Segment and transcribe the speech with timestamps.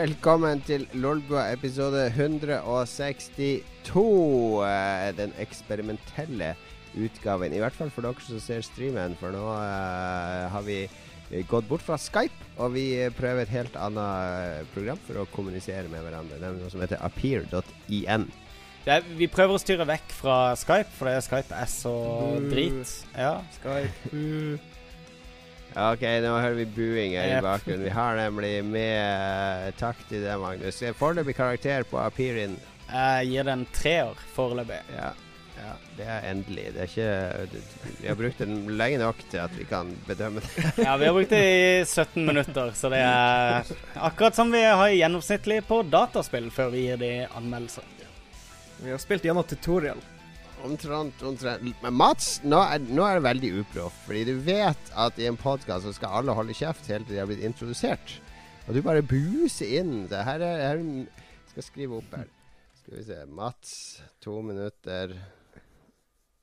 [0.00, 4.62] velkommen til Lolbua episode 162.
[4.64, 6.54] eh, Den eksperimentelle
[6.96, 7.52] utgaven.
[7.52, 10.78] I hvert fall for dere som ser streamen, for nå eh, har vi
[11.50, 12.86] gått bort fra Skype, og vi
[13.18, 16.40] prøver et helt annet program for å kommunisere med hverandre.
[16.40, 18.24] Det er noe som heter appear.in.
[18.88, 21.92] Er, vi prøver å styre vekk fra Skype, for Skype er så
[22.48, 23.04] drit.
[23.12, 23.42] Ja.
[23.60, 24.16] Skype.
[25.70, 27.84] OK, nå hører vi buing her i bakgrunnen.
[27.86, 30.82] Vi har nemlig med Takk til deg, Magnus.
[30.98, 32.56] Foreløpig karakter på Apirin.
[32.90, 34.80] Jeg gir den en treer foreløpig.
[34.96, 35.12] Ja,
[35.60, 36.66] ja, det er endelig.
[36.74, 40.66] Det er ikke Vi har brukt den lenge nok til at vi kan bedømme det.
[40.86, 44.90] Ja, vi har brukt det i 17 minutter, så det er akkurat som vi har
[44.90, 47.86] gjennomsnittlig på dataspill før vi gir de anmeldelser.
[48.80, 50.00] Vi har spilt gjennom tutorial.
[50.66, 51.64] Omtrent, omtrent.
[51.80, 54.02] Men Mats, nå er, nå er det veldig uproft.
[54.06, 57.22] Fordi du vet at i en podkast så skal alle holde kjeft helt til de
[57.22, 58.18] har blitt introdusert.
[58.66, 60.04] Og du bare buser inn.
[60.10, 62.28] Det her er, her er Skal skrive opp her.
[62.82, 63.20] Skal vi se.
[63.34, 63.72] Mats,
[64.22, 65.16] to minutter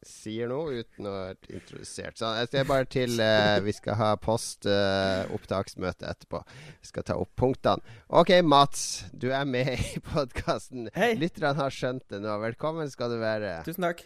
[0.05, 2.19] Sier noe uten å ha vært introdusert.
[2.19, 6.43] Så jeg ser bare til eh, vi skal ha postopptaksmøte etterpå.
[6.83, 7.81] Vi skal ta opp punktene.
[8.13, 9.07] OK, Mats.
[9.11, 10.91] Du er med i podkasten.
[10.95, 11.17] Hey.
[11.17, 12.37] Lytterne har skjønt det nå.
[12.45, 13.57] Velkommen skal du være.
[13.65, 14.05] Tusen takk.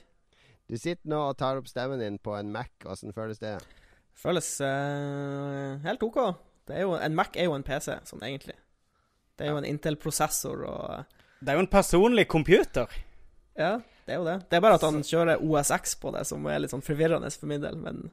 [0.72, 2.72] Du sitter nå og tar opp stemmen din på en Mac.
[2.88, 3.58] Åssen føles det?
[4.16, 6.22] Føles eh, helt OK.
[6.70, 8.56] Det er jo, en Mac er jo en PC, sånn egentlig.
[9.36, 12.88] Det er jo en Intel-prosessor og Det er jo en personlig computer.
[13.60, 14.38] Ja, det er jo det.
[14.50, 17.52] Det er bare at han kjører OSX på det, som er litt sånn forvirrende for
[17.52, 18.04] min del, men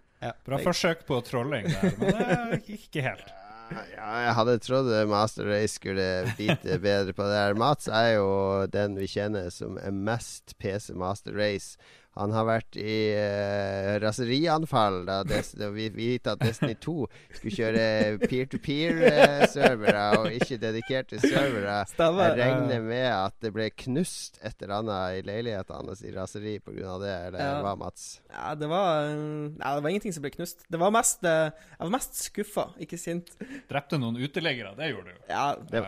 [0.46, 2.16] Bra forsøk på trolling der, men
[2.52, 3.28] det gikk ikke helt.
[3.68, 6.04] Ja, jeg hadde trodd Master Race skulle
[6.38, 7.56] bite bedre på det her.
[7.58, 8.28] Mats er jo
[8.72, 11.76] den vi kjenner som er mest PC Master Race.
[12.18, 16.94] Han har vært i uh, raserianfall da, Des da vi vite at Destiny 2
[17.38, 17.84] skulle kjøre
[18.26, 21.76] peer-to-peer-servere og ikke dedikerte servere.
[21.88, 26.56] Jeg regner med at det ble knust et eller annet i leiligheten hans i raseri
[26.64, 26.98] pga.
[27.02, 27.52] det, eller Ja.
[27.62, 28.20] hva, Mats?
[28.32, 29.14] Ja, det var eh,
[29.58, 30.64] Nei, det var ingenting som ble knust.
[30.68, 33.30] Det var mest eh, Jeg var mest skuffa, ikke sint.
[33.70, 35.22] Drepte noen uteliggere, det gjorde du.
[35.30, 35.84] Ja, Det,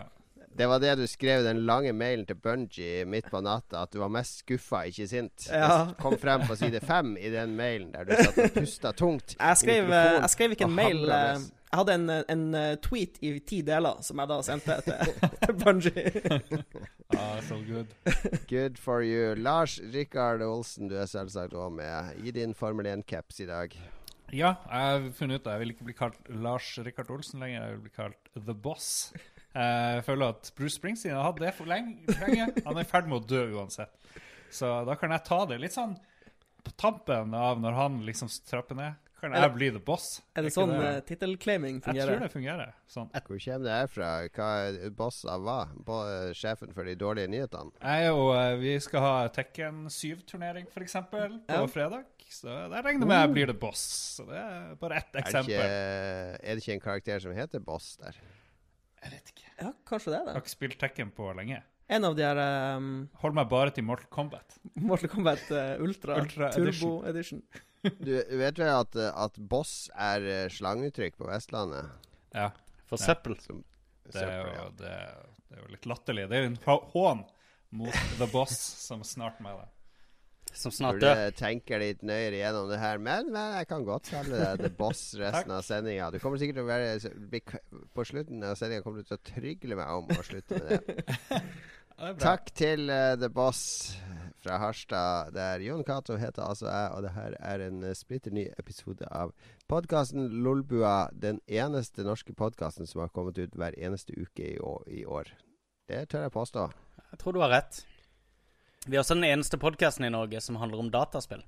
[0.57, 3.93] det var det du skrev i den lange mailen til Bungie midt på natta, at
[3.93, 5.47] du var mest skuffa, ikke sint.
[5.47, 5.87] Ja.
[5.89, 9.35] Det kom frem på side fem i den mailen der du satt og pusta tungt.
[9.39, 11.03] Jeg skrev, eh, jeg skrev ikke en mail.
[11.05, 11.49] hamra eh.
[11.71, 15.13] Jeg hadde en, en eh, tweet i ti deler som jeg da sendte til,
[15.45, 16.09] til Bungie.
[17.11, 17.87] Ah, so good.
[18.47, 19.35] Good for you.
[19.35, 23.75] Lars Rikard Olsen, du er selvsagt òg med i din Formel 1-caps i dag.
[24.31, 27.65] Ja, jeg har funnet ut at jeg vil ikke bli kalt Lars Rikard Olsen lenger.
[27.65, 29.11] Jeg vil bli kalt The Boss.
[29.55, 31.97] Eh, Jeg føler at Bruce Springsteen har hatt det for lenge.
[32.65, 33.91] Han er i ferd med å dø uansett.
[34.51, 35.97] Så da kan jeg ta det litt sånn
[36.63, 38.95] på tampen av når han liksom trapper ned.
[39.21, 40.05] Kan jeg det- bli The Boss?
[40.35, 43.11] Er det sånn uh, tittelclaiming Jeg tror det fungerer sånn.
[43.13, 44.07] Hvor kommer det her fra?
[44.33, 45.57] Hva er boss av hva?
[45.77, 45.99] Bo
[46.33, 47.69] sjefen for de dårlige nyhetene?
[47.83, 51.21] Jeg og eh, Vi skal ha Tekken 7-turnering, f.eks., på
[51.53, 51.61] Ja.
[51.69, 52.05] fredag.
[52.31, 53.83] Så der regner jeg med jeg blir The Boss.
[54.17, 55.53] Så det er bare ett Er det, eksempel.
[55.53, 58.17] ikke, er det ikke en karakter som heter Boss der?
[59.03, 59.40] Jeg vet ikke.
[59.61, 61.61] Ja, kanskje det er Jeg har ikke spilt Tekken på lenge.
[61.91, 62.39] En av de her
[62.77, 62.91] um,
[63.21, 64.55] Hold meg bare til Mortal Kombat.
[64.79, 67.41] Mortal Kombat uh, Ultra, Ultra Turbo Edition.
[67.81, 71.89] Du vet vel at, at boss er eh, slangeuttrykk på Vestlandet?
[72.35, 72.51] Ja,
[72.85, 73.07] For Ja.
[73.09, 73.35] søppel.
[73.41, 73.63] Som
[74.05, 74.61] det er, søppel, ja.
[74.61, 74.91] jo, det,
[75.49, 76.27] det er jo litt latterlig.
[76.29, 76.59] Det er jo en
[76.93, 77.23] hån
[77.81, 78.53] mot The Boss
[78.85, 79.67] som snart med det.
[80.53, 82.99] Som snart Burde tenke litt nøyere gjennom det her.
[83.01, 86.11] Men, men jeg kan godt selge det The Boss resten av sendinga.
[86.11, 89.79] Du kommer sikkert til å være På slutten av sendinga kommer du til å trygle
[89.79, 91.43] meg om å slutte med det.
[92.01, 92.21] Ja, det er.
[92.23, 93.59] Takk til uh, The Boss
[94.41, 98.33] fra Harstad, der Jon Cato heter altså jeg, og det her er en uh, splitter
[98.33, 99.35] ny episode av
[99.69, 101.11] podkasten Lolbua.
[101.13, 104.81] Den eneste norske podkasten som har kommet ut hver eneste uke i år.
[104.89, 105.29] I år.
[105.91, 106.65] Det tør jeg påstå.
[107.11, 107.83] Jeg tror du har rett.
[108.87, 111.43] Vi er også den eneste podkasten i Norge som handler om dataspill.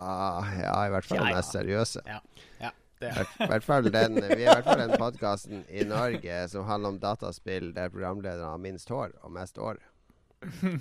[0.00, 1.36] Ah, ja, i hvert fall den ja.
[1.40, 2.02] mest seriøse.
[2.08, 2.20] Ja,
[2.60, 2.70] ja
[3.00, 6.64] det I hvert- fall den, vi er i hvert fall den podkasten i Norge som
[6.68, 9.80] handler om dataspill der programlederen har minst hår og mest år.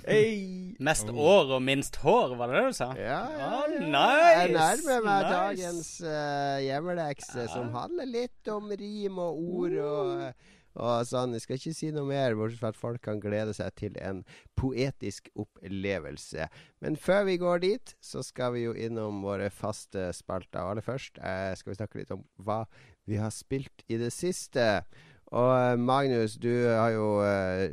[0.07, 0.75] Hey.
[0.79, 1.17] Mest Oh.
[1.19, 2.85] år og minst hår, var det det du sa?
[2.95, 3.49] Ja, ja, ja.
[3.57, 5.33] Oh, nice, Jeg nærmer meg nice.
[5.35, 10.45] dagens uh, hjemmelekse, som handler litt om rim og ord og,
[10.77, 11.35] og sånn.
[11.35, 14.21] Jeg skal ikke si noe mer, bortsett fra at folk kan glede seg til en
[14.59, 16.49] poetisk opplevelse.
[16.83, 20.61] Men før vi går dit, så skal vi jo innom våre faste spalter.
[20.61, 22.63] Aller først eh, skal vi snakke litt om hva
[23.09, 24.83] vi har spilt i det siste.
[25.29, 27.69] Og eh, Magnus, du har jo eh,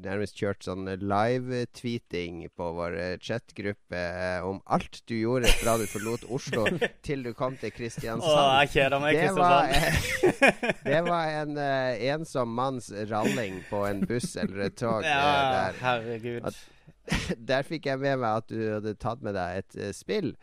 [0.00, 5.84] nærmest kjørt sånn live-tweeting på vår eh, chatgruppe eh, om alt du gjorde fra du
[5.90, 6.64] forlot Oslo
[7.06, 8.32] til du kom til Kristiansand.
[8.32, 10.80] Åh, jeg kjeder meg, Det var, Kristiansand.
[10.88, 15.02] det var en eh, ensom manns ralling på en buss eller et tog.
[15.04, 15.80] eh, Ja, der.
[15.84, 16.48] herregud.
[16.48, 16.64] At-
[17.48, 20.34] Der fikk jeg med meg at du hadde tatt med deg et eh, spill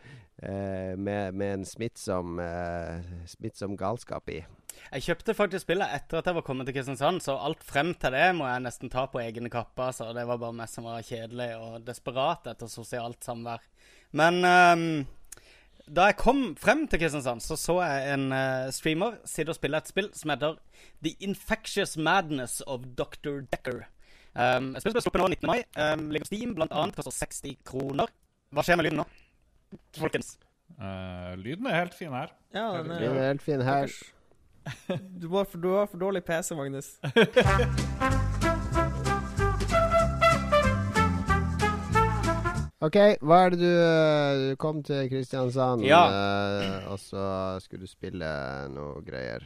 [0.41, 4.39] eh, med, med en smittsom, eh, smittsom galskap i.
[4.91, 8.15] Jeg kjøpte faktisk spillet etter at jeg var kommet til Kristiansand, så alt frem til
[8.15, 9.93] det må jeg nesten ta på egne kapper.
[9.95, 13.63] Så det var bare meg som var kjedelig og desperat etter sosialt samvær.
[14.15, 14.85] Men um,
[15.85, 19.81] da jeg kom frem til Kristiansand, så så jeg en uh, streamer sitte og spille
[19.81, 20.55] et spill som heter
[21.05, 23.43] The Infectious Madness of Dr.
[23.51, 23.85] Decker.
[24.35, 25.51] Um, et spill som ble sluppet nå 19.
[25.51, 25.61] mai.
[25.77, 26.97] Um, ligger på Steam, blant annet.
[26.97, 28.11] Koster 60 kroner.
[28.55, 29.05] Hva skjer med lyden nå,
[29.99, 30.35] folkens?
[30.75, 32.33] Uh, lyden er helt fin her.
[32.55, 33.93] Ja, den er, den er, helt fin her.
[35.21, 36.95] du, har for, for dårlig PC, Magnus.
[42.85, 46.01] OK, hva er det du eh, Du kom til Kristiansand, Ja.
[46.11, 47.23] eh, og så
[47.63, 48.27] skulle du spille
[48.73, 49.39] noe greier.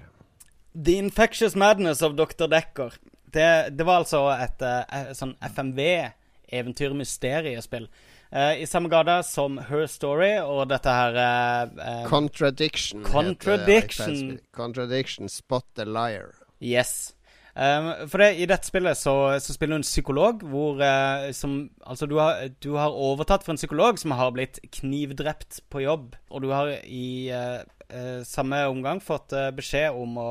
[0.75, 2.47] The Infectious Madness of Dr.
[2.51, 2.91] Decker.
[3.29, 7.83] Det, det var altså et et sånn FMV-eventyr-mysteriespill.
[7.83, 7.89] Eh,
[8.29, 13.01] I samme gate som Her Story og dette her eh, eh, Contradiction.
[13.01, 14.39] heter Contradiction.
[14.53, 15.29] Contradiction.
[15.29, 16.35] Spot the liar.
[16.61, 17.15] Yes.
[17.55, 21.69] Um, for det, I dette spillet så, så spiller du en psykolog hvor uh, som,
[21.83, 26.13] Altså, du har, du har overtatt for en psykolog som har blitt knivdrept på jobb.
[26.29, 30.29] Og du har i uh, uh, samme omgang fått eh, beskjed om å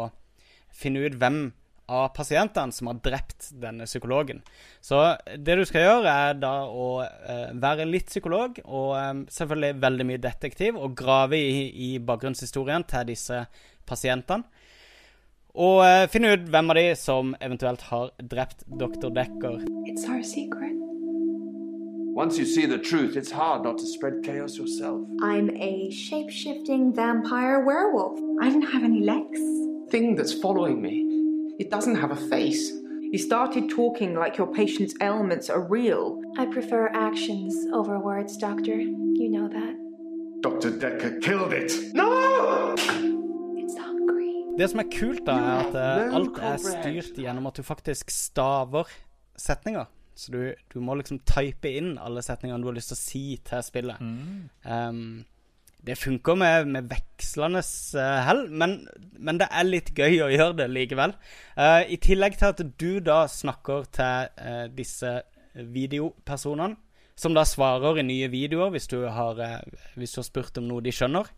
[0.74, 1.40] finne ut hvem
[1.88, 4.42] av pasientene som har drept denne psykologen.
[4.80, 5.00] Så
[5.36, 10.06] det du skal gjøre, er da å eh, være litt psykolog og eh, selvfølgelig veldig
[10.10, 13.42] mye detektiv, og grave i, i bakgrunnshistorien til disse
[13.88, 14.44] pasientene.
[15.58, 19.08] Og eh, finne ut hvem av de som eventuelt har drept dr.
[19.08, 19.64] Decker.
[19.88, 20.76] It's our secret.
[22.18, 25.00] Once you see the truth, it's hard not to spread chaos yourself.
[25.22, 28.18] I'm a shape shifting vampire werewolf.
[28.42, 29.40] I didn't have any legs.
[29.90, 31.07] thing that's following me.
[31.58, 32.70] It doesn't have a face.
[33.10, 36.20] You started talking like your patient's ailments are real.
[36.38, 38.76] I prefer actions over words, Doctor.
[38.80, 39.74] You know that.
[40.42, 40.70] Dr.
[40.78, 41.72] Decker killed it.
[41.94, 42.74] No!
[43.56, 44.30] It's hungry.
[44.56, 47.66] Det som er kult, da, er at eh, No alt er styrt gjennom at du
[47.66, 48.86] faktisk staver
[49.34, 49.90] setninger.
[50.14, 53.24] Så du, du må liksom type inn alle setningene du har lyst til å si
[53.50, 53.98] til spillet.
[54.62, 55.24] Um,
[55.86, 58.80] det funker med, med vekslende eh, hell, men,
[59.14, 61.14] men det er litt gøy å gjøre det likevel.
[61.54, 65.20] Uh, I tillegg til at du da snakker til uh, disse
[65.54, 66.76] videopersonene,
[67.18, 70.66] som da svarer i nye videoer hvis du har, uh, hvis du har spurt om
[70.68, 71.30] noe de skjønner.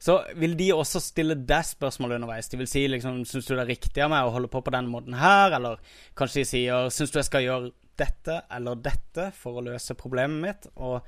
[0.00, 2.48] Så vil de også stille deg spørsmål underveis.
[2.48, 4.72] De vil si liksom Syns du det er riktig av meg å holde på på
[4.72, 5.52] den måten her?
[5.58, 5.80] Eller
[6.16, 7.70] kanskje de sier Syns du jeg skal gjøre
[8.00, 10.68] dette eller dette for å løse problemet mitt?
[10.80, 11.04] Og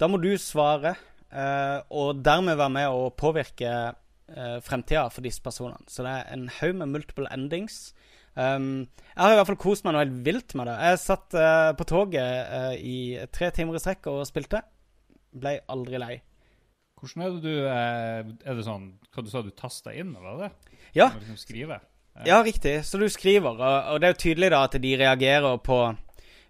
[0.00, 0.96] da må du svare,
[1.30, 5.86] eh, og dermed være med å påvirke eh, fremtida for disse personene.
[5.88, 7.94] Så det er en haug med multiple endings.
[8.36, 8.84] Um,
[9.14, 10.76] jeg har i hvert fall kost meg noe helt vilt med det.
[10.90, 12.20] Jeg satt eh, på toget
[12.58, 12.96] eh, i
[13.32, 14.60] tre timer i strekk og spilte.
[15.36, 16.16] Ble aldri lei.
[17.00, 20.36] Hvordan er det du eh, Er det sånn Hva du sa du tasta inn, var
[20.36, 20.76] det det?
[20.96, 21.80] Ja, liksom skrive?
[22.24, 22.78] Ja, riktig.
[22.88, 25.80] Så du skriver, og, og det er jo tydelig da at de reagerer på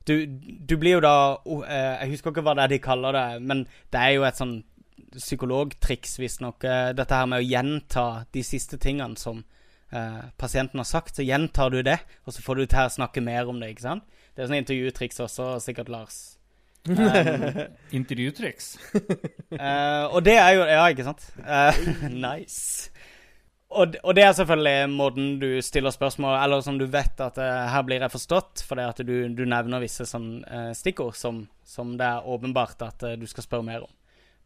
[0.07, 3.17] Du, du blir jo da oh, eh, Jeg husker ikke hva det er de kaller
[3.17, 4.61] det, men det er jo et sånn
[5.17, 6.65] psykologtriks, visstnok.
[6.65, 9.43] Eh, dette her med å gjenta de siste tingene som
[9.91, 11.17] eh, pasienten har sagt.
[11.17, 13.89] Så gjentar du det, og så får du til å snakke mer om det, ikke
[13.89, 14.07] sant?
[14.35, 16.19] Det er sånn intervjutriks også, sikkert Lars.
[17.99, 18.77] Intervjutriks?
[18.95, 21.25] uh, og det er jo Ja, ikke sant?
[21.41, 21.75] Uh,
[22.27, 22.93] nice.
[23.77, 27.67] Og, og det er selvfølgelig måten du stiller spørsmål Eller som du vet at uh,
[27.73, 31.93] her blir jeg forstått, fordi at du, du nevner visse sånn, uh, stikkord som, som
[32.01, 33.93] det er åpenbart at uh, du skal spørre mer om.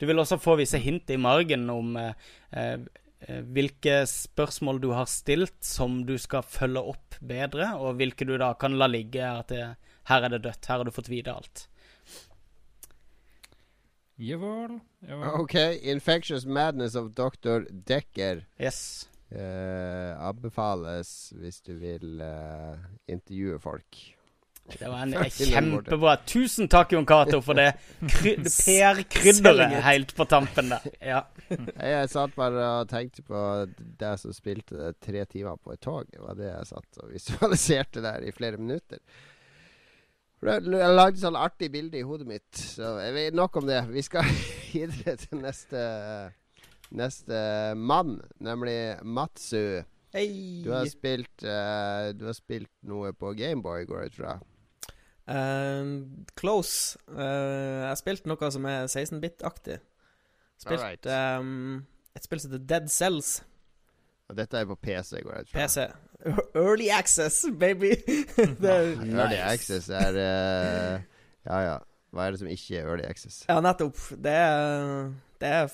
[0.00, 1.92] Du vil også få visse hint i margen om
[3.52, 8.54] hvilke spørsmål du har stilt som du skal følge opp bedre, og hvilke du da
[8.56, 9.20] kan la ligge.
[9.20, 9.66] At det,
[10.08, 11.66] her er det dødt, her har du fått vite alt.
[14.20, 14.80] Jawohl.
[15.37, 15.54] OK.
[15.82, 17.68] Infectious Madness of Dr.
[17.70, 19.10] Decker Yes.
[19.30, 22.78] Eh, anbefales hvis du vil uh,
[23.10, 24.00] intervjue folk.
[24.78, 26.16] Det var en kjempebra.
[26.26, 27.72] Tusen takk, Jon Cato, for det
[28.18, 30.87] kry PR-krydderet helt på tampen der.
[31.02, 31.25] Ja.
[31.50, 33.42] Jeg satt bare og tenkte på
[33.76, 36.06] det som spilte det tre timer på et tog.
[36.12, 39.02] Det var det jeg satt og visualiserte der i flere minutter.
[40.40, 42.49] Jeg lagde sånn artig bilde i hodet mitt.
[42.56, 43.82] Så jeg vet nok om det.
[43.92, 44.28] Vi skal
[44.72, 45.82] videre til neste
[46.90, 49.82] Neste mann, nemlig Matsu.
[50.11, 50.62] Hei!
[50.64, 54.32] Du har spilt uh, Du har spilt noe på Gameboy, går jeg ut fra.
[55.30, 55.90] Eh,
[56.35, 56.99] close.
[57.06, 59.78] Uh, jeg har spilt noe som er 16-bit-aktig.
[60.61, 61.06] Spilt Alright.
[61.38, 61.85] um,
[62.16, 63.37] et spill som heter Dead Cells.
[64.30, 65.62] Og dette er på PC, går jeg ut fra.
[65.62, 65.87] PC.
[66.59, 67.94] Early access, baby!
[68.37, 69.14] det nice.
[69.14, 71.06] Early Access er eh,
[71.47, 71.78] Ja ja.
[72.11, 73.44] Hva er det som ikke er Early Access?
[73.49, 73.97] ja, nettopp.
[74.18, 75.70] Det er, det er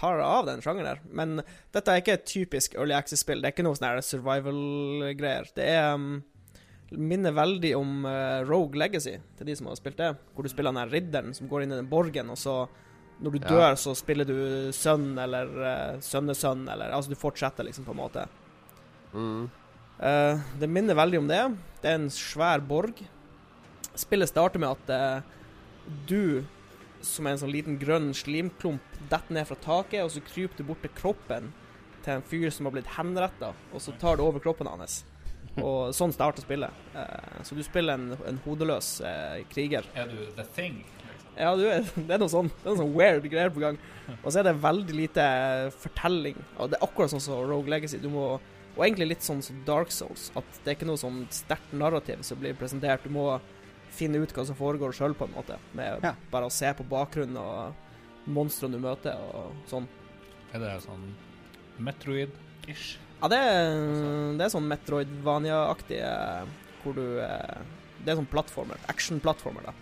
[0.00, 1.00] tar av den sjangeren der.
[1.12, 1.42] Men
[1.74, 3.42] dette er ikke et typisk Early access-spill.
[3.42, 5.50] Det er ikke noe sånn survival-greier.
[5.56, 6.12] Det er um,
[6.90, 10.14] minner veldig om uh, Rogue Legacy, til de som har spilt det.
[10.34, 12.64] Hvor du spiller den her ridderen som går inn i den borgen, og så
[13.20, 13.48] når du Ja.
[13.48, 18.00] dør, så spiller du sønn eller uh, sønnesønn, eller Altså, du fortsetter liksom, på en
[18.00, 18.26] måte.
[19.12, 19.50] Mm.
[20.00, 21.42] Uh, det minner veldig om det.
[21.82, 23.02] Det er en svær borg.
[23.94, 25.22] Spillet starter med at uh,
[26.08, 26.44] du,
[27.06, 30.68] som er en sånn liten grønn slimklump, detter ned fra taket, og så kryper du
[30.68, 31.50] bort til kroppen
[32.04, 35.02] til en fyr som har blitt henretta, og så tar du over kroppen hans.
[35.58, 36.84] Og sånn starter spillet.
[36.94, 39.86] Uh, så du spiller en, en hodeløs uh, kriger.
[39.98, 40.80] Er du the thing?
[41.36, 41.64] Ja, du
[42.06, 43.78] det er noe sånn Det er noe sånn weird greier på gang.
[44.20, 45.26] Og så er det veldig lite
[45.82, 46.38] fortelling.
[46.58, 48.00] Og det er akkurat sånn som Rogue Legacy.
[48.02, 48.32] Du må
[48.76, 50.28] Og egentlig litt sånn som Dark Souls.
[50.38, 53.04] At det er ikke noe sånn sterkt narrativ som blir presentert.
[53.04, 53.32] Du må
[53.94, 55.58] finne ut hva som foregår sjøl, på en måte.
[55.74, 56.14] Med Ja.
[56.30, 57.74] bare å se på bakgrunnen og
[58.30, 59.86] monstrene du møter og sånn.
[60.54, 61.14] Er det sånn
[61.78, 62.96] Metroid-ish?
[63.20, 63.74] Ja, det er,
[64.38, 66.00] det er sånn Metroidvania-aktig
[66.82, 67.58] hvor du eh,
[68.04, 68.78] Det er sånn plattformer.
[68.88, 69.74] Action-plattformer, da.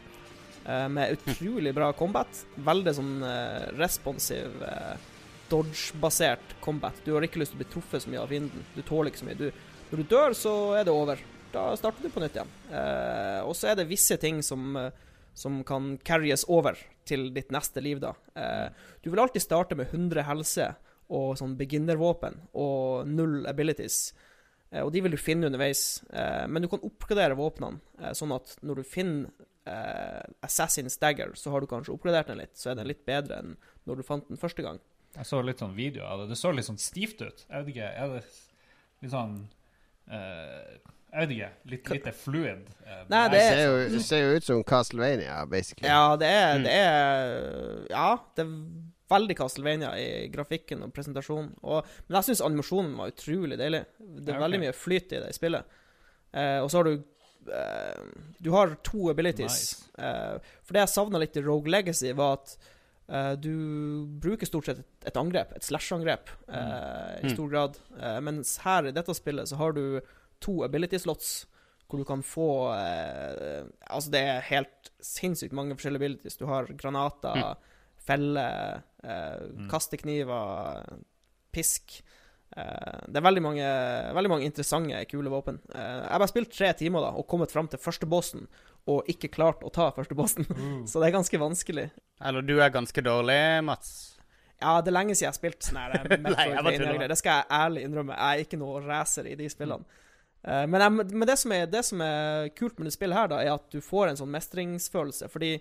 [0.67, 2.41] Eh, Med utrolig bra combat.
[2.67, 4.57] Veldig sånn eh, responsiv,
[5.49, 6.95] dodge-basert combat.
[7.05, 8.65] Du har ikke lyst til å bli truffet så mye av fienden.
[8.75, 9.39] Du tåler ikke så mye.
[9.39, 9.47] Du,
[9.93, 11.23] når du dør, så er det over.
[11.53, 12.51] Da starter du på nytt igjen.
[12.71, 14.91] Eh, og så er det visse ting som, eh,
[15.35, 16.77] som kan carries over
[17.09, 18.13] til ditt neste liv, da.
[18.37, 18.69] Eh,
[19.03, 20.75] du vil alltid starte med 100 helse
[21.09, 24.13] og sånn beginnervåpen og null abilities.
[24.71, 26.03] Eh, og de vil du finne underveis.
[26.13, 31.51] Eh, men du kan oppgradere våpnene, eh, sånn at når du finner Assassin's Dagger, så
[31.53, 33.51] har du kanskje oppgradert den litt, så er den litt bedre enn
[33.85, 34.79] når du fant den første gang.
[35.13, 36.31] Jeg så litt sånn video av det.
[36.31, 37.43] Det så litt sånn stivt ut.
[37.51, 38.23] Jeg vet ikke, er det
[39.03, 39.35] litt sånn
[40.09, 40.79] eh,
[41.13, 41.49] Jeg vet ikke.
[41.73, 42.67] Litt, litt fluid.
[42.87, 45.89] eh, Nei, Det er- ser jo, det ser jo ut som Castlevania, basically.
[45.89, 46.63] Ja, det er, Mm.
[46.65, 48.53] det er Ja, det er
[49.11, 51.55] veldig Castlevania i grafikken og presentasjonen.
[51.63, 53.87] Og, men jeg syns animasjonen var utrolig deilig.
[53.99, 54.51] Det er Ja, ok.
[54.51, 55.65] veldig mye flyt i det i spillet.
[56.35, 57.03] Eh, og så har du
[57.51, 57.95] eh,
[58.43, 59.89] Du har to abilities.
[59.99, 62.57] Eh, for det jeg savna litt i Rogue Legacy, var at
[63.09, 67.25] eh, du bruker stort sett et, et angrep, et slash-angrep, mm.
[67.25, 67.31] i Mm.
[67.35, 67.79] stor grad.
[67.99, 70.03] Eh, mens her i dette spillet så har du
[70.41, 71.47] to ability slots
[71.89, 72.45] hvor du kan få
[72.77, 76.37] eh, Altså, det er helt sinnssykt mange forskjellige abilities.
[76.37, 77.57] Du har granater, Mm.
[78.09, 79.69] feller, eh, Mm.
[79.71, 80.85] kastekniver,
[81.53, 82.03] pisk.
[82.57, 83.65] Eh, det er veldig mange,
[84.17, 85.61] veldig mange interessante, kule våpen.
[85.75, 88.47] Eh, jeg har bare spilt tre timer da, og kommet fram til første bossen,
[88.89, 90.45] og ikke klart å ta første bossen.
[90.89, 91.91] Så det er ganske vanskelig.
[92.21, 94.15] Eller du er ganske dårlig, Mats.
[94.61, 96.63] Ja, det er lenge siden jeg har spilt Nei, det, eh, Nei, jeg bare tuller.
[96.65, 97.09] Metroidvania-greier.
[97.09, 98.17] Det skal jeg ærlig innrømme.
[98.19, 99.85] Jeg er ikke noe racer i de spillene.
[100.43, 103.33] Eh, men jeg, men det, som er, det som er kult med det spillet her,
[103.33, 105.31] da, er at du får en sånn mestringsfølelse.
[105.33, 105.57] Fordi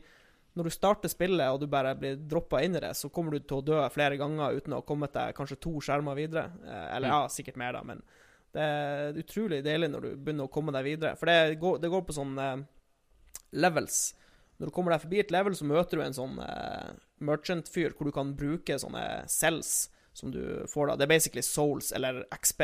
[0.57, 3.43] når du starter spillet, og du bare blir droppa inn i det, så kommer du
[3.43, 6.47] til å dø flere ganger uten å ha kommet deg kanskje to skjermer videre.
[6.65, 8.01] Eh, eller ja, sikkert mer, da, men
[8.55, 11.17] det er utrolig deilig når du begynner å komme deg videre.
[11.19, 12.55] For det går, det går på sånn eh,
[13.57, 13.99] levels.
[14.57, 18.09] Når du kommer deg forbi et level, så møter du en sånn uh, merchant-fyr hvor
[18.09, 20.41] du kan bruke sånne cells som du
[20.71, 20.95] får da.
[20.97, 22.63] Det er basically souls eller XP.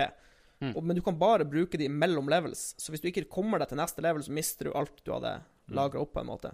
[0.64, 0.74] Mm.
[0.78, 2.70] Og, men du kan bare bruke de mellom levels.
[2.80, 5.42] Så hvis du ikke kommer deg til neste level, så mister du alt du hadde
[5.74, 6.54] lagra opp, på en måte.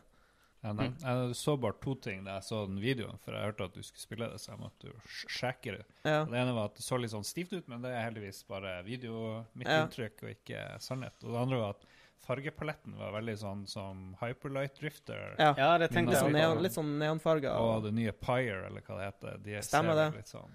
[0.62, 3.68] Ja, nei, Jeg så bare to ting da jeg så den videoen, for jeg hørte
[3.70, 5.86] at du skulle spille det, så jeg måtte jo sjekke det.
[6.04, 6.26] Ja.
[6.28, 8.74] Det ene var at det så litt sånn stivt ut, men det er heldigvis bare
[8.84, 9.86] video, mitt Ja.
[9.86, 11.16] inntrykk, og ikke sannhet.
[11.24, 11.86] Og det andre var at
[12.28, 15.54] fargepaletten var veldig sånn som Hyperlight Drifter Ja.
[15.58, 17.56] Ja, det tenkte sånn, jeg litt sånn neonfarger.
[17.56, 19.38] og det nye Pyre, eller hva det heter.
[19.44, 20.18] De Stemmer ser det.
[20.18, 20.52] Litt sånn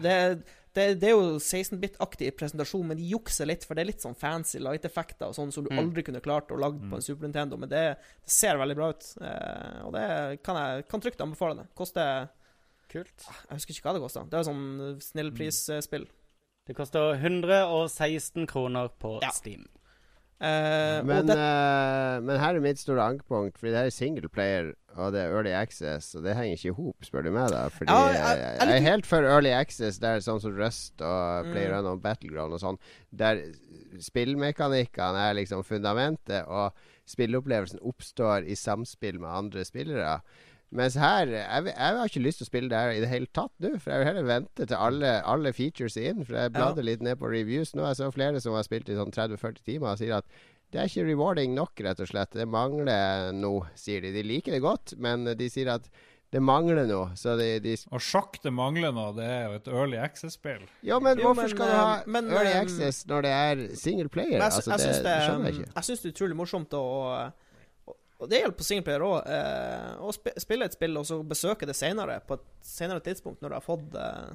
[0.00, 0.42] Det,
[0.76, 4.16] det, det er jo 16-bit-aktig presentasjon, men de jukser litt, for det er litt sånn
[4.18, 5.78] fancy light-effekter og sånn som du Mm.
[5.80, 7.56] aldri kunne klart å lage på en Super Nintendo.
[7.56, 7.84] Men det,
[8.24, 11.66] det ser veldig bra ut, eh, og det kan jeg kan trygt anbefale det.
[11.74, 12.28] Koster
[12.92, 13.24] Kult.
[13.48, 14.20] Jeg husker ikke hva det kosta.
[14.30, 16.04] Det er jo sånn snillprisspill.
[16.66, 19.30] Det koster 116 kroner på Ja.
[19.34, 19.66] Steam.
[20.40, 24.28] Eh, Men, det, uh, men her er mitt store ankepunkt, fordi det her er single
[24.28, 27.50] player, og det er early access, og det henger ikke i hop, spør du meg,
[27.54, 27.62] da.
[27.72, 31.00] Fordi Ja, jeg, jeg- jeg, jeg er helt for early access, der sånn som Rust
[31.00, 31.52] og Mm.
[31.52, 32.78] PlayerUnknown og Battleground og sånn,
[33.16, 33.40] der
[34.00, 36.72] spillmekanikkene er liksom fundamentet, og
[37.08, 40.20] spilleopplevelsen oppstår i samspill med andre spillere.
[40.74, 43.28] Mens her jeg, jeg har ikke lyst til å spille det her i det hele
[43.30, 43.76] tatt nå.
[43.78, 46.24] For jeg vil heller vente til alle, alle features er inn.
[46.26, 47.86] For jeg bladde litt ned på reviews nå.
[47.86, 50.26] Jeg så flere som har spilt i sånn 30-40 timer og sier at
[50.74, 52.34] det er ikke rewarding nok, rett og slett.
[52.34, 54.10] Det mangler noe, sier de.
[54.12, 55.86] De liker det godt, men de sier at
[56.34, 57.12] det mangler noe.
[57.16, 60.64] Så de, de Og sjakk det mangler noe, det er jo et early access-spill.
[60.82, 63.34] Ja, men Jo, hvorfor men, skal du ha eh, men, early eh, access når det
[63.38, 64.34] er single player?
[64.40, 65.72] Jeg, altså, jeg, det syns det, skjønner jeg ikke.
[65.78, 67.42] jeg syns det er utrolig morsomt å og-
[68.20, 69.30] Og det gjelder på singleplayer òg.
[70.00, 73.56] Å spille et spill og så besøke det senere, på et senere tidspunkt, når du
[73.58, 74.30] har fått eh,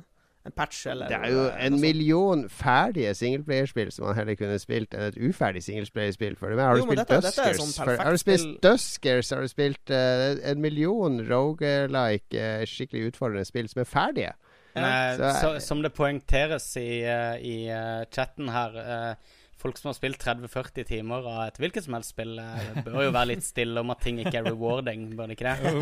[0.46, 4.60] en patch eller Det er jo eh, en million ferdige singleplayerspill som man heller kunne
[4.62, 6.38] spilt enn et uferdig singleplayerspill.
[6.38, 7.60] For har du spilt dette- dette Duskers?
[7.62, 8.56] sånn for, har du spilt.
[8.66, 14.34] Duskers, har du spilt eh, en million rogelike, uh, skikkelig utfordrende spill som er ferdige.
[14.76, 19.16] Men, Så- så, som det poengteres i, eh, i eh, chatten her eh,
[19.62, 23.12] Folk som har spilt 30-40 timer av et hvilket som helst spill, eh, bør jo
[23.14, 25.74] være litt stille om at ting ikke er rewarding, bør det ikke det?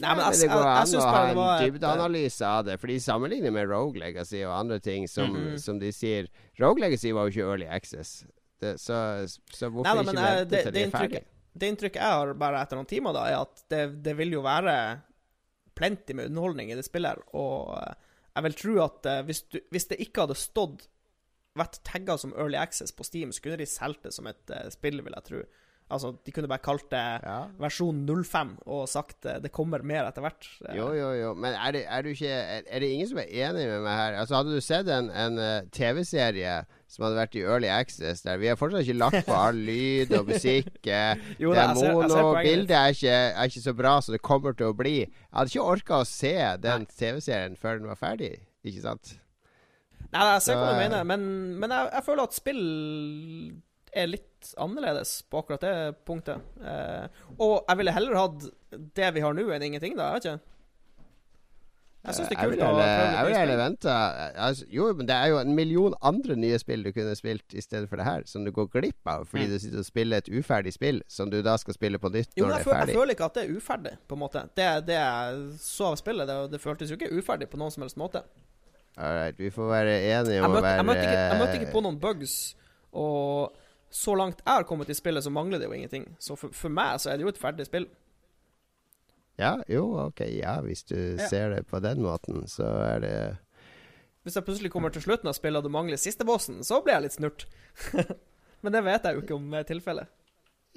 [0.00, 2.78] Nei, men men jeg, det går an å ha en var eh, dybdeanalyse av det.
[2.80, 5.58] For de sammenligner med Rogue Legacy og andre ting som, Mhm.
[5.60, 6.28] som de sier
[6.58, 8.24] Rogue Legacy var jo ikke Early Access.
[8.60, 8.96] Det, så,
[9.52, 11.22] så hvorfor Nei, da, ikke men jeg- vente det- til det de er ferdig?
[11.60, 14.42] det inntrykket jeg har bare etter noen timer, da, er at det, det vil jo
[14.42, 14.74] være
[15.76, 17.08] plenty med underholdning i det spillet.
[17.14, 17.94] her, Og eh,
[18.36, 20.88] jeg vil tro at eh, hvis, du, hvis det ikke hadde stått
[21.58, 24.68] vært tagga som Early Access på Steam, så kunne de solgt det som et uh,
[24.70, 25.42] spill, vil jeg tro.
[25.90, 27.48] Altså, De kunne bare kalt det Ja.
[27.58, 30.46] versjon 05 og sagt uh, det kommer mer etter hvert.
[30.68, 31.32] Eh, Jo, jo, jo.
[31.34, 33.96] Men er det, er, du ikke, er, er det ingen som er enig med meg
[33.98, 34.18] her?
[34.20, 36.52] Altså Hadde du sett en, en uh, TV-serie
[36.86, 40.14] som hadde vært i Early Access, der vi har fortsatt ikke lagt på all lyd
[40.18, 40.70] og musikk
[41.42, 44.70] Jo Det er mono, bildet er ikke, er ikke så bra som det kommer til
[44.70, 44.94] å bli.
[45.08, 49.16] Jeg hadde ikke orka å se den TV-serien før den var ferdig, ikke sant?
[50.10, 51.26] Nei, nei, jeg ser hva du mener, men,
[51.62, 52.62] men jeg, jeg føler at spill
[53.92, 55.74] er litt annerledes på akkurat det
[56.06, 56.38] punktet.
[56.62, 57.06] Eh,
[57.38, 58.48] og jeg ville heller hatt
[58.98, 60.12] det vi har nå, enn ingenting, da.
[60.12, 60.46] Jeg vet ikke.
[62.00, 63.94] Jeg syns det er kult å prøve Jeg vil heller vente.
[64.40, 67.60] Altså, jo, men det er jo en million andre nye spill du kunne spilt i
[67.60, 69.52] stedet for det her, som du går glipp av fordi Mm.
[69.52, 72.46] du sitter og spiller et uferdig spill som du da skal spille på nytt Jo,
[72.46, 72.86] når det er ferdig.
[72.94, 74.46] jeg føler ikke at det er uferdig, på en måte.
[74.56, 77.84] Det, det jeg så av spillet, det, det føltes jo ikke uferdig på noen som
[77.84, 78.24] helst måte.
[79.00, 81.80] Alright, vi får være enige om å være jeg, møtte ikke, jeg møtte ikke på
[81.86, 82.34] noen bugs,
[82.92, 83.56] og
[83.90, 86.04] så langt jeg har kommet i spillet, så mangler det jo ingenting.
[86.20, 87.86] Så for, for meg så er det jo et ferdig spill.
[89.40, 91.28] Ja, jo, ok, ja, hvis du Ja.
[91.32, 93.14] ser det på den måten, så er det
[94.22, 96.98] Hvis jeg plutselig kommer til slutten av spillet og det mangler siste bossen, så blir
[96.98, 97.46] jeg litt snurt.
[98.62, 100.10] Men det vet jeg jo ikke om er tilfellet.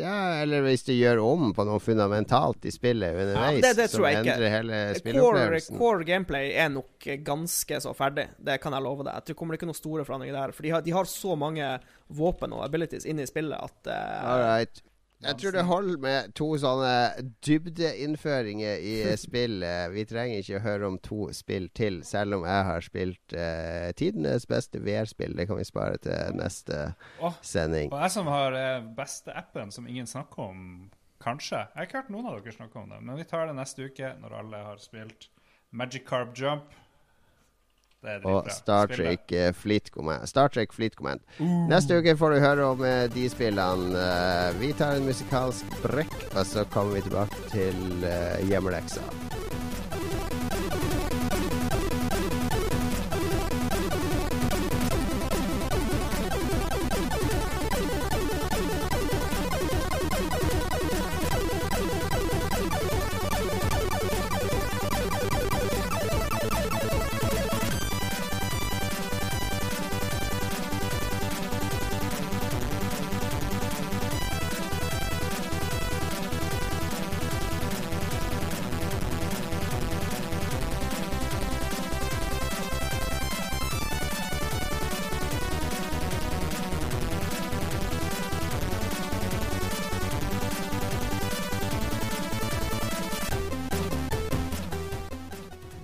[0.02, 4.00] Ja, eller hvis du gjør om på noe fundamentalt i spillet underveis, det- det som
[4.02, 4.34] tror jeg ikke.
[4.34, 4.80] endrer hele
[5.22, 8.28] Core, core gameplay er nok ganske så ferdig.
[8.44, 9.14] Det kan jeg love deg.
[9.14, 10.52] Jeg tror kommer det ikke noen store forandringer der.
[10.52, 11.80] For de har, de har så mange
[12.12, 14.82] våpen og abilities inne i spillet at eh, Alright.
[15.24, 16.94] Jeg tror det holder med to sånne
[17.46, 19.64] dybdeinnføringer i spill.
[19.94, 23.90] Vi trenger ikke å høre om to spill til, selv om jeg har spilt eh,
[24.00, 25.38] tidenes beste VR-spill.
[25.38, 26.82] Det kan vi spare til neste
[27.24, 27.94] oh, sending.
[27.94, 30.68] Og jeg som har eh, beste appen som ingen snakker om,
[31.24, 31.62] kanskje.
[31.72, 33.88] Jeg har ikke hørt noen av dere snakke om det, men vi tar det neste
[33.88, 35.30] uke når alle har spilt
[35.74, 36.74] Magic Carb Jump.
[38.04, 38.52] Og.
[38.52, 40.28] Star Trek eh, Fleet Command.
[40.30, 41.24] Star Trek Fleet Command.
[41.72, 44.04] Neste uke får du høre om eh, de spillene.
[44.04, 48.10] Eh, vi tar en musikalsk brekk, og så kommer vi tilbake til
[48.50, 49.63] hjemmeleksa.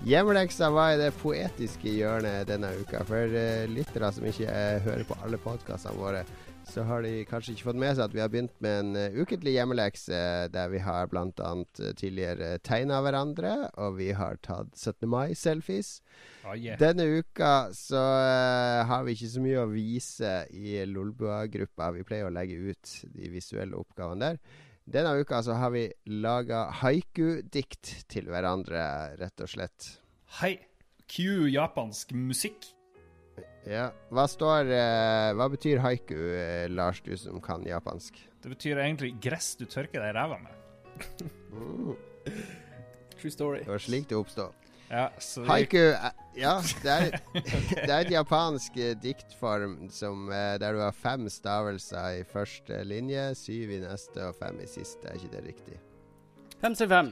[0.10, 3.04] Hjemmeleksa var i det poetiske hjørnet denne uka.
[3.06, 6.24] For uh, lyttere som ikke uh, hører på alle podkastene våre,
[6.66, 9.20] så har de kanskje ikke fått med seg at vi har begynt med en uh,
[9.22, 11.52] ukentlig hjemmelekse der vi har bl.a.
[12.02, 15.06] Tidligere tegna hverandre, og vi har tatt 17.
[15.14, 16.00] mai-selfies.
[16.42, 16.80] Oh, yeah.
[16.82, 18.02] Denne uka så
[18.90, 21.92] har vi ikke så mye å vise i Lolbua-gruppa.
[22.00, 24.42] Vi pleier å legge ut de visuelle oppgavene der.
[24.90, 28.82] Denne uka så har vi laga haiku-dikt til hverandre,
[29.20, 29.90] rett og slett.
[30.40, 30.56] Hei.
[31.10, 32.68] Q japansk musikk.
[33.70, 33.88] Ja.
[34.14, 38.18] Hva står eh, Hva betyr haiku, eh, Lars, du som kan japansk?
[38.42, 41.26] Det betyr egentlig gress du tørker deg i ræva med.
[41.54, 41.94] Mm.
[43.20, 43.62] True story.
[43.66, 44.69] Det var slik det oppstod.
[44.90, 47.18] Ja, så Haiku eh, Ja, det er,
[47.86, 52.80] det er et japansk eh, diktform som, eh, der du har fem stavelser i første
[52.88, 55.06] linje, syv i neste og fem i siste.
[55.12, 55.78] Er ikke det riktig?
[56.64, 57.12] 575.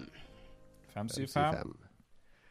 [0.96, 1.76] 575.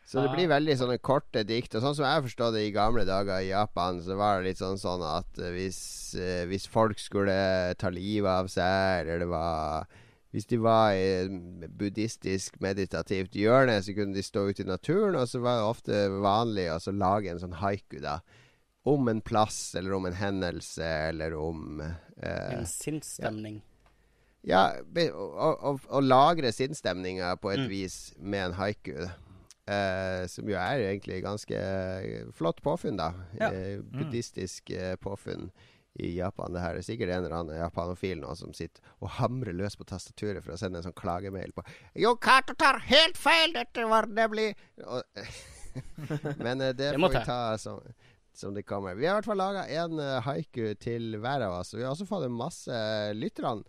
[0.06, 0.34] Så det Ah.
[0.36, 1.74] blir veldig sånne korte dikt.
[1.74, 4.60] Og sånn som jeg forstod det i gamle dager i Japan, så var det litt
[4.62, 6.14] sånn, sånn at hvis,
[6.46, 9.88] hvis folk skulle ta livet av seg, eller det var
[10.36, 15.30] Hvis de var i buddhistisk meditativt hjørne, så kunne de stå ute i naturen, og
[15.30, 18.18] så var det ofte vanlig å lage en sånn haiku, da.
[18.86, 23.62] Om en plass, eller om en hendelse, eller om eh, En sinnsstemning.
[24.44, 24.76] ja,
[25.16, 27.68] å, å lagre sinnsstemninga på et Mm.
[27.72, 29.08] vis med en haiku.
[29.66, 31.56] Eh, som jo er egentlig ganske
[32.36, 33.08] flott påfunn, da.
[33.40, 33.48] Ja.
[33.50, 35.48] Eh, buddhistisk eh, påfunn
[35.98, 36.52] i Japan.
[36.54, 39.86] Det her er sikkert en eller annen japanofil nå som sitter og hamrer løs på
[39.88, 41.64] tastaturet for å sende en sånn klagemail på
[41.98, 43.54] Jo, Cato tar helt feil!
[43.56, 44.50] Dette var nemlig
[44.84, 45.02] og,
[46.44, 47.80] Men eh, det, Det får vi ta som,
[48.36, 48.94] som det kommer.
[48.96, 51.74] Vi har i hvert fall laga en eh, haiku til hver av oss.
[51.74, 52.78] Og vi har også fått en masse
[53.16, 53.64] lytterne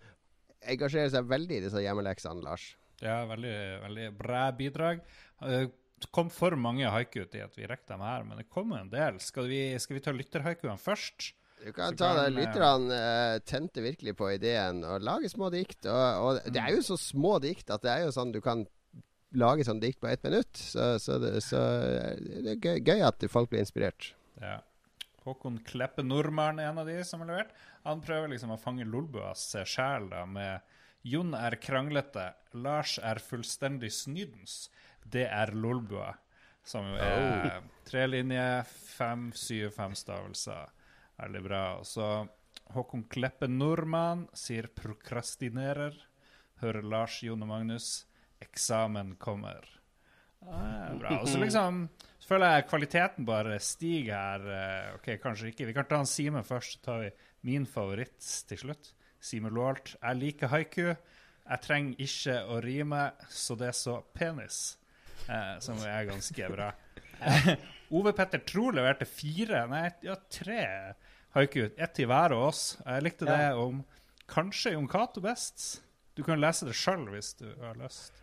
[0.68, 2.72] engasjerer seg veldig i disse hjemmeleksene, Lars.
[3.04, 5.04] Ja, veldig, veldig bra bidrag.
[5.46, 8.84] Eh, Det kom for mange haiku til at vi rekker dem her, men det kommer
[8.84, 9.16] en del.
[9.18, 11.32] Skal vi, skal vi ta lytterhaikuene først?
[11.64, 12.30] Du kan ta det.
[12.36, 15.88] Lytterne uh, tente virkelig på ideen og lage små dikt.
[15.90, 18.66] Og, og det er jo så små dikt at det er jo sånn du kan
[19.36, 20.54] lage sånn dikt på ett minutt.
[20.58, 22.16] Så, så, det, så eh,
[22.46, 24.14] det er gøy, gøy at folk blir inspirert.
[24.42, 24.60] Ja.
[25.28, 27.56] Håkon Kleppe Nordmann er en av de som har levert.
[27.84, 30.64] Han prøver liksom å fange Lolbuas sjel med
[31.08, 34.68] Jon er kranglete, Lars er fullstendig snydens.
[35.04, 36.14] Det er Lolbua.
[36.68, 40.74] Som jo er tre linjer, fem, syv, fem stavelser.
[41.18, 41.64] Veldig bra.
[41.84, 42.28] Så
[42.76, 45.98] Håkon Kleppe Nordmann sier 'prokrastinerer'.
[46.62, 48.06] Hører Lars, Jon og Magnus
[48.42, 49.78] 'eksamen kommer'.
[50.46, 51.22] Ah, bra.
[51.22, 51.88] Og så liksom
[52.28, 54.42] så føler jeg kvaliteten bare stiger her.
[54.52, 55.66] Eh, OK, kanskje ikke.
[55.70, 57.12] Vi kan ta en Simen først, så tar vi
[57.48, 58.90] min favoritt til slutt.
[59.24, 59.96] Simen Loholt.
[60.02, 60.90] Jeg liker haiku.
[61.48, 64.78] Jeg trenger ikke å rime, så det er så penis.
[65.30, 66.74] Eh, som er ganske bra.
[67.96, 70.60] Ove Petter Tro leverte fire, nei, ja, tre
[71.38, 71.70] haiku.
[71.78, 72.64] Ett til hver av oss.
[72.86, 73.84] Jeg likte det om
[74.30, 75.84] kanskje Jon Cato best.
[76.18, 78.14] Du kan lese det sjøl hvis du har lyst.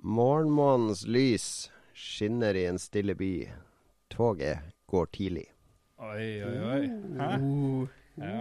[0.00, 3.48] Morgenmånens lys skinner i en stille by.
[4.12, 5.46] Toget går tidlig.
[6.00, 6.84] Oi, oi, oi.
[7.20, 7.32] Hæ?
[8.20, 8.36] Ja.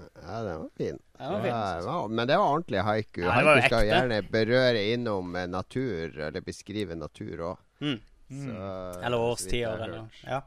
[0.00, 0.98] Ja, den var fin.
[1.18, 1.50] Den var fin.
[1.86, 3.20] Ja, men det var ordentlig haiku.
[3.24, 7.66] Ja, det haiku skal gjerne berøre innom natur, eller beskrive natur òg.
[7.84, 7.98] Mm.
[8.30, 10.42] Eller årstider, eller Ja.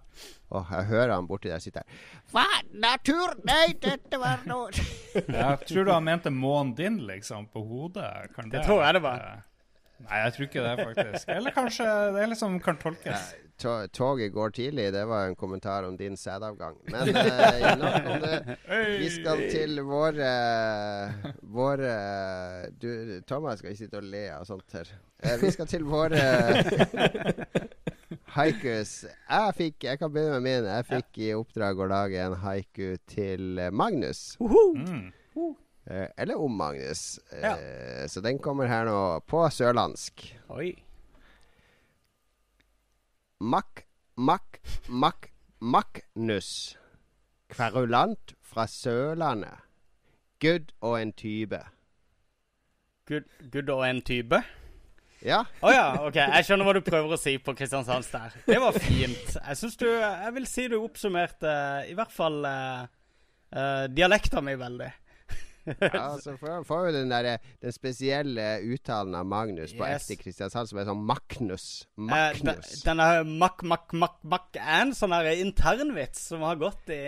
[0.53, 1.83] Åh, jeg hører han borti der sitter.
[2.31, 2.45] Hva?
[2.71, 3.33] Natur?
[3.43, 4.69] Nei, dette var noe
[5.13, 8.31] Jeg tror du han mente månen din, liksom, på hodet.
[8.35, 9.25] Kan Det tror jeg det var.
[10.03, 11.29] Nei, jeg tror ikke det, faktisk.
[11.35, 13.33] Eller kanskje det er liksom kan tolkes.
[13.63, 16.75] To- Toget går tidlig, det var en kommentar om din sædavgang.
[16.91, 18.57] Men eh, nok om det.
[18.99, 20.33] Vi skal til våre
[21.53, 21.93] Våre
[22.81, 22.89] Du,
[23.29, 24.91] Thomas skal ikke sitte og le av sånt her.
[25.23, 26.19] Eh, vi skal til våre
[28.35, 28.93] haikus.
[29.29, 30.67] Jeg fikk Jeg kan begynne med min.
[30.69, 34.35] Jeg fikk i oppdrag å lage en haiku til eh, Magnus.
[34.41, 35.11] Mm.
[35.89, 37.19] Eh, eller om Magnus.
[37.31, 37.55] Eh, Ja.
[38.07, 38.97] Så den kommer her nå
[39.29, 40.27] på sørlandsk.
[40.53, 40.73] Oi.
[43.43, 45.27] Mack, Mac, Mac,
[45.59, 46.77] Magnus.
[47.51, 49.65] Kverulant fra Sørlandet.
[50.39, 51.59] Good og en type.
[53.07, 54.39] Good, good og en type?
[55.27, 56.21] Ja, Å ja, OK.
[56.21, 58.39] Jeg skjønner hva du prøver å si på Kristiansands der.
[58.47, 59.35] Det var fint.
[59.35, 61.53] Jeg syns du Jeg vil si du oppsummerte
[61.91, 62.87] i hvert fall uh,
[63.91, 64.87] dialekta mi veldig.
[65.79, 70.07] Ja så får får jo den, der, den spesielle uttalen av Magnus på Yes.
[70.07, 71.65] ekte Kristiansand som er sånn Magnus.
[71.85, 72.73] Eh, Magnus.
[72.85, 76.99] Denne makk er en sånn her internvits som har gått i,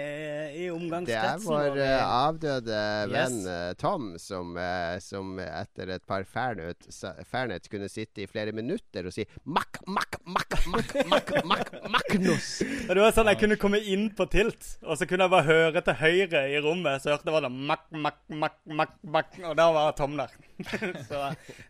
[0.65, 0.69] i
[1.07, 3.79] Det er vår eh, avdøde venn yes.
[3.81, 6.87] Tom som, eh, som etter et par Fernet,
[7.29, 12.59] Fernet kunne sitte i flere minutter og si Mack, Mack, Mack, Mack, Mack, Mack, Magnus.
[12.87, 15.47] Og det var sånn Jeg kunne komme inn på Tilt, og så kunne jeg bare
[15.49, 17.03] høre til høyre i rommet.
[17.03, 20.31] Så hørte jeg bare sånn makk, makk, makk, mak, mak, og da var Tom der.
[21.09, 21.21] så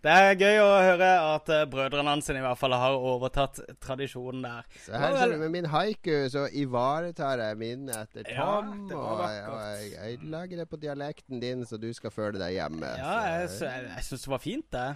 [0.05, 4.45] det er gøy å høre at eh, brødrene hans i hvert fall har overtatt tradisjonen
[4.45, 4.67] der.
[4.85, 8.73] Så her ser du, med min haiku så ivaretar jeg minnet etter Tom.
[8.91, 9.49] Ja, og, vakkert.
[9.49, 12.91] og jeg, jeg lager det på dialekten din, så du skal føle deg hjemme.
[12.99, 14.89] Ja, jeg, jeg, jeg syns det var fint, det.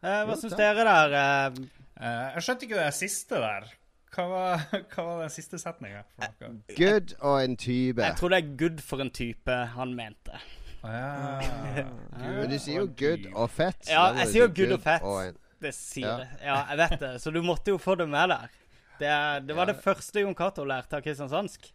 [0.00, 1.20] Eh, hva syns dere der?
[1.20, 1.60] eh?
[2.34, 3.68] Jeg skjønte ikke det siste der.
[4.10, 6.02] Hva var, hva var den siste setninga?
[6.74, 8.02] Good og en type.
[8.02, 10.40] jeg tror det er good for en type han mente.
[10.82, 11.84] Ja.
[12.20, 13.88] Men du sier jo good og fett.
[13.90, 15.38] Ja, jeg sier jo good og fett.
[15.60, 16.16] Det sier Ja.
[16.22, 16.28] det.
[16.46, 17.12] Ja, jeg vet det.
[17.20, 18.48] Så du måtte jo få det med der.
[19.00, 19.10] Det,
[19.48, 21.68] det var det første Jon Cato lærte av kristiansandsk.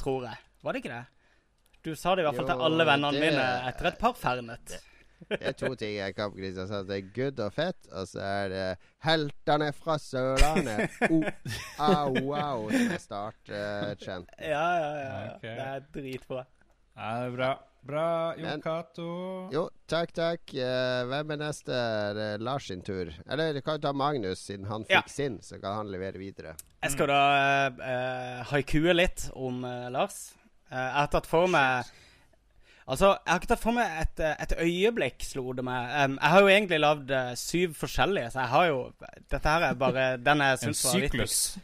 [0.00, 0.40] Tror jeg.
[0.62, 1.04] Var det ikke det?
[1.82, 4.76] Du sa det i hvert fall til alle vennene mine etter et par fernet.
[5.30, 6.88] Det er to ting jeg kan på Kristiansand.
[6.88, 8.64] Det er good og fett, og så er det
[9.06, 10.90] heltene fra Sørlandet.
[11.12, 11.26] Oh,
[11.78, 14.32] au, au, som er startkjent.
[14.38, 15.12] Ja, ja, ja.
[15.12, 15.36] ja.
[15.36, 15.54] Okay.
[15.58, 16.42] Det er dritbra.
[16.96, 17.52] Ja, det er bra.
[17.82, 19.06] Bra, Jon Cato.
[19.50, 20.52] jo, takk, takk.
[20.54, 21.74] Eh, hvem er neste?
[21.74, 23.10] Er Lars sin tur?
[23.26, 25.00] Eller du kan jo ta Magnus, siden han Ja.
[25.02, 26.54] fikk sin, så kan han levere videre.
[26.82, 27.22] Jeg skal da
[27.70, 30.32] uh, haikue litt om uh, Lars.
[30.70, 31.84] Uh, jeg har tatt for meg
[32.82, 35.92] Altså, jeg har ikke tatt for meg et, et øyeblikk, slo det meg.
[36.02, 38.80] Um, jeg har jo egentlig lagd syv forskjellige, så jeg har jo
[39.30, 41.60] Dette her er bare den jeg En syns var viktigst.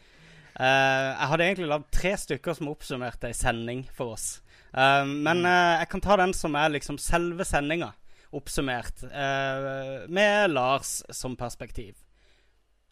[0.59, 4.41] Eh, jeg hadde egentlig lagd tre stykker som oppsummerte ei sending for oss.
[4.75, 7.93] Eh, men eh, jeg kan ta den som er liksom selve sendinga,
[8.37, 11.97] oppsummert, eh, med Lars som perspektiv.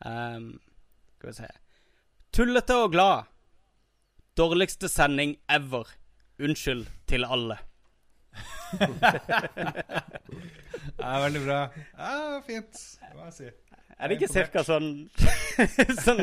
[0.04, 0.58] Um,
[1.16, 1.46] skal vi se
[2.36, 3.30] Tullete og glad.
[4.36, 5.88] Dårligste sending ever.
[6.36, 7.56] Unnskyld til alle.
[8.76, 9.00] det
[10.98, 11.60] Ja, veldig bra.
[11.96, 12.82] Ja, fint.
[13.00, 13.48] Hva må jeg si?
[13.96, 14.88] Er det ikke cirka sånn,
[16.04, 16.18] sånn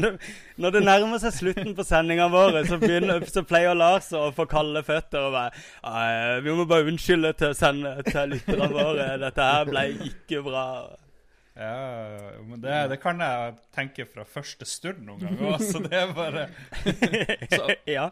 [0.62, 4.46] Når det nærmer seg slutten på sendinga våre, så, begynner, så pleier Lars å få
[4.52, 9.08] kalde føtter og bare Vi må bare unnskylde til, sende, til lytterne våre.
[9.24, 10.66] Dette her ble ikke bra.
[11.58, 11.74] Ja,
[12.46, 16.48] men det, det kan jeg tenke fra første stund noen ganger så det er bare
[17.58, 18.08] Så- ja.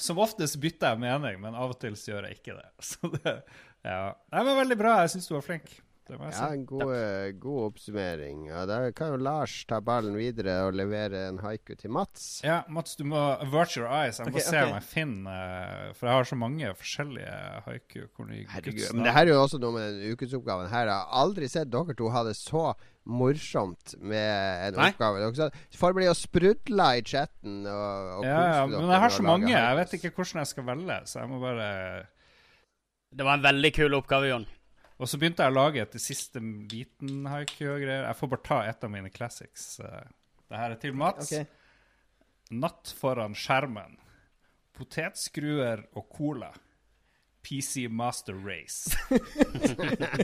[0.00, 2.68] Som oftest bytter jeg mening, men av og til så gjør jeg ikke det.
[2.80, 3.36] Så det
[3.84, 4.12] ja.
[4.32, 4.92] Nei, men veldig bra.
[5.02, 5.72] Jeg syns du var flink.
[6.08, 6.54] Det må jeg Ja, si.
[6.56, 8.46] en god, eh, god oppsummering.
[8.48, 12.42] Ja, da kan jo Lars ta ballen videre og levere en haiku til Mats.
[12.42, 14.18] Ja, Mats, du må avert your eyes.
[14.18, 14.66] Jeg må okay, se okay.
[14.66, 17.36] om jeg finner eh, For jeg har så mange forskjellige
[17.68, 18.00] haiku.
[18.16, 20.90] Hvor de Herregud, men det her er jo også noe med den ukesoppgaven her.
[20.90, 22.72] Jeg har aldri sett dere to ha det så
[23.04, 24.88] morsomt med en Nei.
[24.90, 25.50] oppgave.
[25.78, 29.50] Folk blir jo sprudla i chatten og, og ja, ja, men jeg har så mange.
[29.50, 31.70] Jeg vet ikke hvordan jeg skal velge, så jeg må bare
[33.12, 34.46] Det var en veldig kul oppgave, Jon.
[35.02, 36.38] Og så begynte jeg å lage etter siste
[36.70, 38.04] biten haiku og greier.
[38.06, 39.64] Jeg får bare ta et av mine classics.
[39.82, 40.04] eh.
[40.52, 41.32] Det her er til Mats.
[41.32, 41.48] Okay.
[42.62, 43.96] Natt foran skjermen.
[44.76, 46.52] Potetskruer og cola.
[47.42, 48.94] PC Master Race.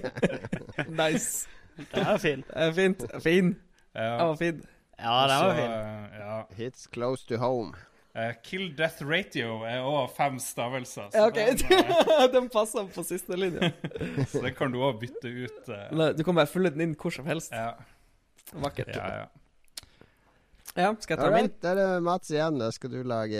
[0.89, 1.49] Nice.
[1.77, 2.47] Det er fint.
[2.47, 3.03] Det er fint.
[3.23, 3.53] Fin.
[3.95, 4.63] Ja, Den var fin.
[4.99, 5.75] Ja, den var fin.
[6.21, 6.39] ja.
[6.59, 7.73] Hits close to home.
[8.19, 11.37] Eh, kill death ratio er òg fem stavelser, så, Ja, ok.
[11.61, 13.69] den, uh, Den passer på siste linje.
[14.33, 15.61] så det kan du òg bytte ut.
[15.69, 17.53] Uh, Nei, Du kan bare fylle den inn hvor som helst.
[17.55, 17.75] ja,
[18.59, 18.91] Vakkert.
[18.97, 19.27] ja, ja.
[20.79, 21.49] Ja, skal jeg ta min?
[21.63, 22.59] da er det Mats igjen.
[22.61, 23.39] Da skal du lage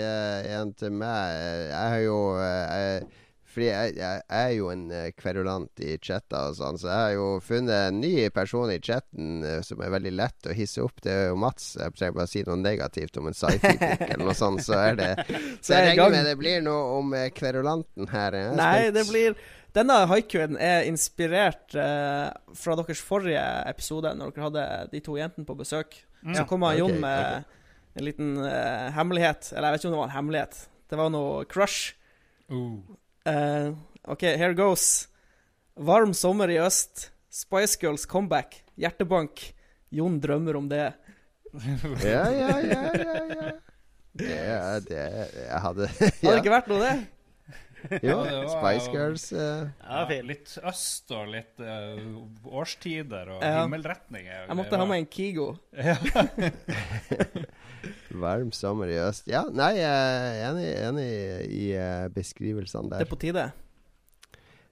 [0.59, 1.35] en til meg.
[1.69, 3.03] Jeg har jo eh,
[3.49, 7.13] Fordi jeg, jeg er jo en eh, kverulant i chatter og sånn, så jeg har
[7.15, 11.01] jo funnet en ny person i chatten eh, som er veldig lett å hisse opp.
[11.01, 11.71] Det er jo Mats.
[11.79, 14.99] Jeg trenger bare å si noe negativt om en sci-fi-bok eller noe sånt, så er
[14.99, 15.09] det
[15.65, 18.37] Så jeg regner med det blir noe om eh, kverulanten her.
[18.37, 18.99] Jeg er Nei, spent.
[18.99, 19.39] det blir
[19.79, 25.45] Denne haikuen er inspirert eh, fra deres forrige episode, når dere hadde de to jentene
[25.45, 25.99] på besøk.
[26.25, 29.51] Så kom han okay, Jon med en liten eh, hemmelighet.
[29.53, 30.63] Eller jeg vet ikke om det var en hemmelighet.
[30.89, 31.93] Det var noe crush.
[32.49, 32.81] Uh.
[33.25, 33.71] Eh,
[34.07, 35.07] OK, here goes.
[35.75, 37.09] Varm sommer i øst.
[37.29, 38.63] Spice Girls comeback.
[38.79, 39.53] Hjertebank.
[39.91, 40.93] Jon drømmer om det.
[42.03, 43.51] Ja, ja, ja, ja, ja.
[44.19, 44.35] Det
[44.85, 44.99] det
[45.47, 47.07] Jeg hadde Hadde det ikke vært noe, det?
[48.03, 49.25] Jo, Ja, det var- Spice Girls.
[49.31, 50.03] Uh, Ja.
[50.27, 53.61] Litt øst og litt uh, årstider og Ja.
[53.63, 54.45] himmelretninger.
[54.49, 55.47] Jeg måtte ha med en Kigo.
[58.11, 59.27] Varm sommer i øst.
[59.29, 61.09] Ja, nei, jeg er enig, enig
[61.53, 61.65] i
[62.15, 63.01] beskrivelsene der.
[63.03, 63.49] Det er på tide.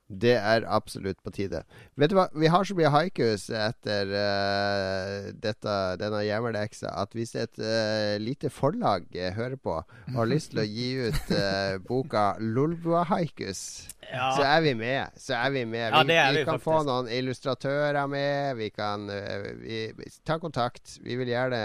[0.07, 1.59] Det er absolutt på tide.
[1.99, 7.33] Vet du hva, vi har så mye haikus etter uh, dette, denne hjemmeleksa at hvis
[7.35, 11.75] et uh, lite forlag uh, hører på og har lyst til å gi ut eh,
[11.83, 13.65] boka Lolbua-haikus,
[14.07, 14.29] Ja.
[14.37, 15.11] så er vi med.
[15.19, 15.89] Så er vi med.
[15.91, 16.69] Ja, vi, det er vi vi kan faktisk.
[16.69, 18.55] få noen illustratører med.
[18.63, 21.01] Vi kan eh, vi- Ta kontakt.
[21.03, 21.59] Vi vil gjerne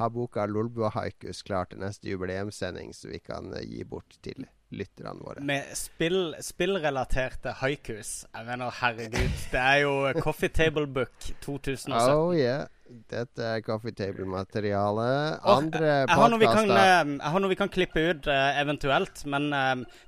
[0.00, 5.18] ha boka Lolbua-haikus klar til neste jubileumssending, så vi kan eh, gi bort til lytterne
[5.20, 5.42] våre.
[5.44, 8.24] Med spill, spillrelaterte haikus.
[8.30, 9.46] Jeg mener, herregud.
[9.52, 11.96] Det er jo Coffee Table Book 2017.
[12.14, 12.68] Oh yeah.
[13.10, 15.06] Dette er coffee table-materiale.
[15.46, 19.22] Andre har, podkaster eh, jeg har noe vi kan klippe ut eh, eventuelt.
[19.30, 19.50] Men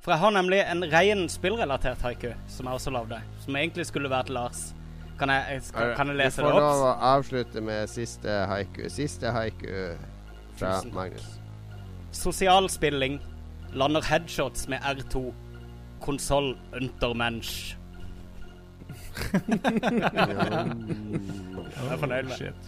[0.03, 3.23] For jeg har nemlig en ren spillrelatert haiku som jeg også lagde.
[3.45, 4.73] Som egentlig skulle vært Lars.
[5.23, 8.89] Kan jeg, skal, kan jeg lese Vi får lov å avslutte med siste haiku.
[8.91, 9.95] Siste haiku
[10.59, 10.91] fra Tusen.
[10.97, 11.23] Magnus.
[12.11, 13.21] Sosial spilling.
[13.79, 15.31] Lander headshots med R2.
[16.03, 17.77] Konsoll Untermensch.
[19.23, 19.31] Jeg
[21.87, 22.35] er fornøyd med.
[22.43, 22.59] Shit.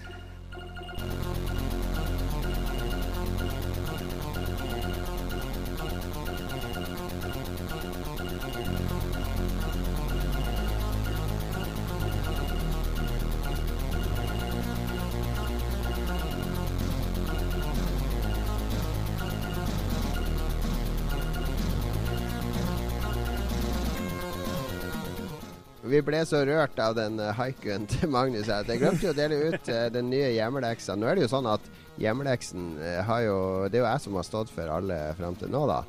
[26.07, 29.41] Ble så rørt av den eh, haikuen til Magnus at jeg glemte jo å dele
[29.49, 30.97] ut eh, den nye hjemmeleksa.
[30.99, 31.67] Nå er det jo sånn at
[32.01, 33.37] hjemmeleksen eh, har jo
[33.71, 35.83] Det er jo jeg som har stått for alle fram til nå, da.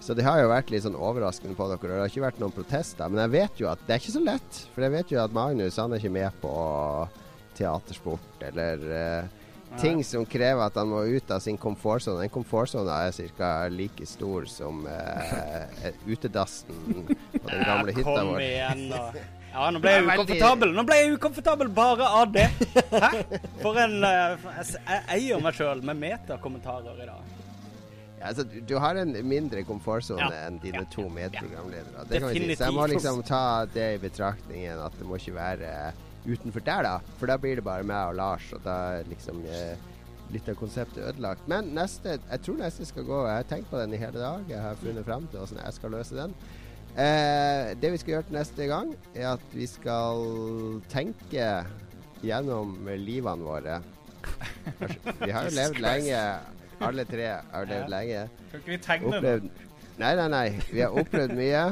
[0.00, 1.90] Så det har jo vært litt sånn overraskende på dere.
[1.90, 3.10] Det har ikke vært noen protester.
[3.10, 4.60] Men jeg vet jo at det er ikke så lett.
[4.74, 6.52] For jeg vet jo at Magnus han er ikke med på
[7.58, 9.48] teatersport eller uh,
[9.80, 12.22] ting som krever at han må ut av sin komfortsone.
[12.22, 13.50] Den komfortsona er ca.
[13.72, 17.02] like stor som uh, utedassen
[17.34, 19.02] på den gamle hytta Kom igjen, da.
[19.52, 20.72] Ja, nå ble jeg ukomfortabel.
[20.76, 22.46] Nå ble jeg ukomfortabel bare av det.
[23.04, 23.10] Hæ?
[23.62, 27.34] For en eh, Jeg eier meg sjøl med metakommentarer i dag.
[28.18, 30.46] Ja, altså, du, du har en mindre komfortsone Ja.
[30.48, 30.88] enn dine Ja.
[30.92, 32.04] to medprogramledere.
[32.10, 32.56] Det kan vi si.
[32.58, 35.74] Så jeg må liksom ta det i betraktningen at det må ikke være
[36.26, 36.96] utenfor der, da.
[37.20, 38.74] For da blir det bare meg og Lars, og da
[39.08, 39.76] liksom eh,
[40.34, 41.46] litt av konseptet ødelagt.
[41.48, 44.42] Men neste Jeg tror neste skal gå Jeg har tenkt på den i hele dag.
[44.50, 46.34] Jeg har funnet fram til åssen jeg skal løse den.
[46.98, 50.24] Eh, det vi skal gjøre til neste gang, er at vi skal
[50.90, 51.46] tenke
[52.24, 53.76] gjennom livene våre.
[55.22, 56.22] Vi har jo levd lenge.
[56.82, 58.24] Alle tre har levd lenge.
[58.50, 59.36] Kan ikke vi tegne det?
[59.98, 60.48] Nei, nei, nei.
[60.72, 61.62] Vi har opplevd mye.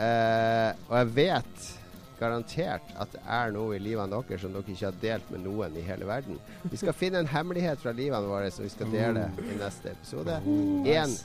[0.00, 1.66] Eh, og jeg vet
[2.20, 5.74] garantert at det er noe i livene deres som dere ikke har delt med noen
[5.76, 6.38] i hele verden.
[6.70, 10.38] Vi skal finne en hemmelighet fra livene våre som vi skal dele i neste episode.
[10.86, 11.18] Én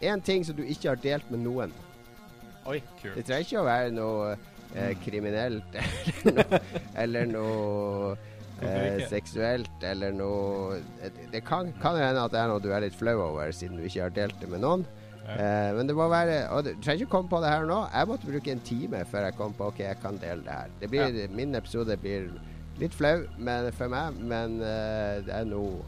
[0.00, 1.72] én ting som du ikke har delt med noen.
[2.66, 2.80] Oi.
[3.02, 4.32] Det trenger ikke å være noe
[4.74, 5.78] eh, kriminelt
[7.02, 8.16] eller noe,
[8.62, 10.80] eller noe eh, seksuelt eller noe
[11.32, 13.86] Det, kan, kan hende at det er noe du er litt flau over, siden du
[13.86, 14.86] ikke har delt det med noen.
[15.28, 15.36] Ja.
[15.36, 17.82] Eh, men det må være Og du trenger ikke komme på det her nå.
[17.92, 20.72] Jeg måtte bruke en time før jeg kom på OK, jeg kan dele det her.
[20.80, 22.30] Det blir, Min episode blir
[22.78, 25.82] litt flau men, for meg, men eh, det er noe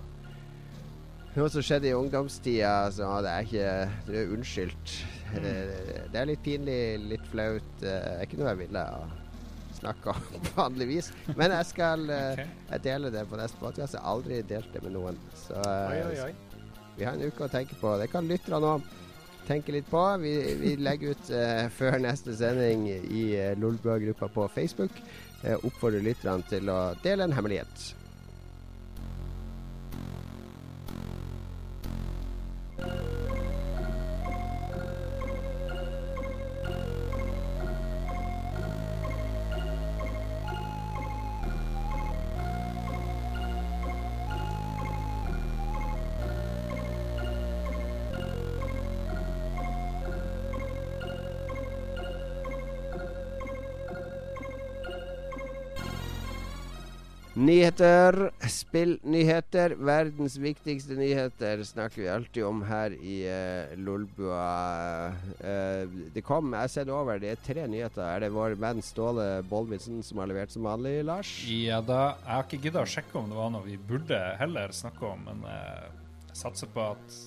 [1.37, 3.73] noe som skjedde i ungdomstida, så hadde jeg ikke
[4.09, 4.95] Du er unnskyldt.
[5.31, 5.45] Mm.
[6.11, 6.79] Det er litt pinlig,
[7.13, 7.69] litt flaut.
[7.83, 8.85] eh, Det er ikke noe jeg ville
[9.81, 11.13] snakke om vanligvis.
[11.39, 12.49] Men jeg skal okay.
[12.73, 13.95] Jeg deler det på neste podkast.
[13.95, 15.21] Jeg har aldri delt det med noen.
[15.39, 16.65] Så eh, Oi, oi, oi.
[16.99, 17.95] vi har en uke å tenke på.
[18.03, 18.91] Det kan lytterne òg
[19.47, 20.03] tenke litt på.
[20.23, 24.99] Vi, vi legger ut uh, før neste sending i uh, Lolbua-gruppa på Facebook.
[25.43, 27.87] Uh, oppfordrer lytterne til å dele en hemmelighet.
[32.87, 33.20] you
[57.41, 59.73] Nyheter, spillnyheter.
[59.81, 64.43] Verdens viktigste nyheter snakker vi alltid om her i uh, Lolbua.
[65.41, 68.05] Uh, det kom, jeg ser det over, det er tre nyheter.
[68.05, 71.33] Er det vår venn Ståle Bolvitsen som har levert som vanlig, Lars?
[71.49, 74.77] Ja da, Jeg har ikke gidda å sjekke om det var noe vi burde heller
[74.77, 75.89] snakke om, men eh,
[76.29, 77.21] jeg satser på at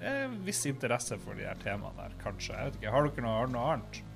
[0.00, 2.56] det er en viss interesse for de her temaene der, kanskje.
[2.56, 4.06] Jeg vet ikke, Har dere noe, har dere noe annet?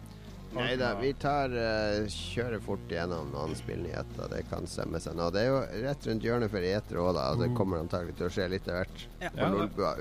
[0.54, 4.28] Nei da, vi tar uh, kjører fort gjennom noen spillnyheter.
[4.30, 5.26] Det kan stemme seg nå.
[5.34, 7.24] Det er jo rett rundt hjørnet for etere òg, da.
[7.40, 9.32] Det kommer antagelig til å skje litt av hvert Ja.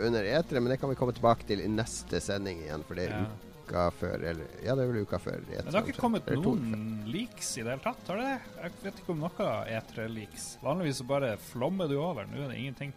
[0.05, 3.09] under etere, men det kan vi komme tilbake til i neste sending igjen, for det
[3.09, 3.25] er Ja.
[3.63, 5.63] uka før Eller ja, det er vel uka før etere.
[5.63, 8.41] Men det har ikke kommet noen leaks i det hele tatt, har det det?
[8.61, 9.47] Jeg vet ikke om noe
[9.79, 10.57] E3-leaks.
[10.61, 12.25] Vanligvis så bare flommer du over.
[12.29, 12.93] Nå er det ingenting.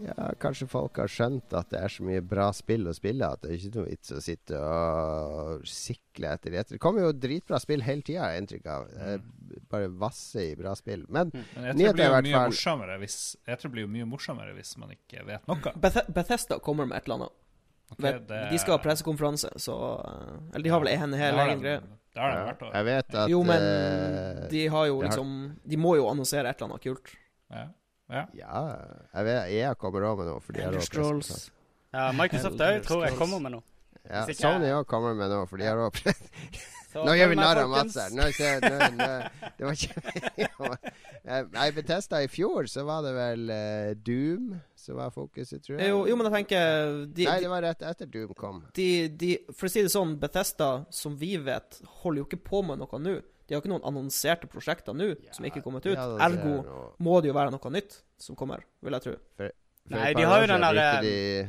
[0.00, 3.42] Ja, kanskje folk har skjønt at det er så mye bra spill å spille at
[3.42, 7.60] det er ikke noe vits å sitte og sikle etter det Det kommer jo dritbra
[7.60, 8.86] spill hele tida, har jeg inntrykk av.
[8.88, 9.20] Det er
[9.68, 11.04] Bare vasse i bra spill.
[11.12, 12.50] Men Men jeg, tror det blir jo mye fall.
[12.54, 15.72] morsommere hvis E3 blir jo mye morsommere hvis man ikke vet noe.
[15.76, 17.32] Beth Bethesda kommer med et eller annet.
[17.92, 19.76] Okay, det- De skal ha pressekonferanse, så
[20.54, 21.80] Eller de har vel en hel egen greie.
[22.14, 22.72] Det har de hvert vært.
[22.74, 26.56] jeg vet at Jo, men eh, de har jo liksom De må jo annonsere et
[26.60, 27.14] eller annet kult.
[27.50, 27.66] Ja.
[28.12, 28.26] Ja.
[28.36, 28.62] Ja,
[29.16, 30.44] jeg vet EA kommer òg med noe.
[30.44, 31.50] fordi jeg har Elder Scrolls.
[31.92, 33.66] Ja, Microsoft òg tror jeg kommer med noe.
[34.08, 35.98] Ja, Sony òg kommer med noe, for de har òg
[36.92, 38.12] Nå gjør vi narr av Mats her.
[38.12, 39.06] Nå, se, nå, nå,
[39.56, 40.72] det var ikke
[41.54, 45.88] Nei, Betesta i fjor, så var det vel uh, Doom som var fokuset, tror jeg.
[45.92, 48.60] Jo, jo, men jeg tenker de, Nei, det var rett etter Doom kom.
[48.76, 52.64] de, de For å si det sånn, Bethesda, som vi vet, holder jo ikke på
[52.66, 53.16] med noe nå.
[53.52, 55.92] De har ikke noen annonserte prosjekter nå som ikke er kommet ut.
[55.92, 59.12] Ja, er Ergo må det jo være noe nytt som kommer, vil jeg tro.
[59.36, 59.50] for
[59.92, 61.48] Nei, de har jo den derre der, de-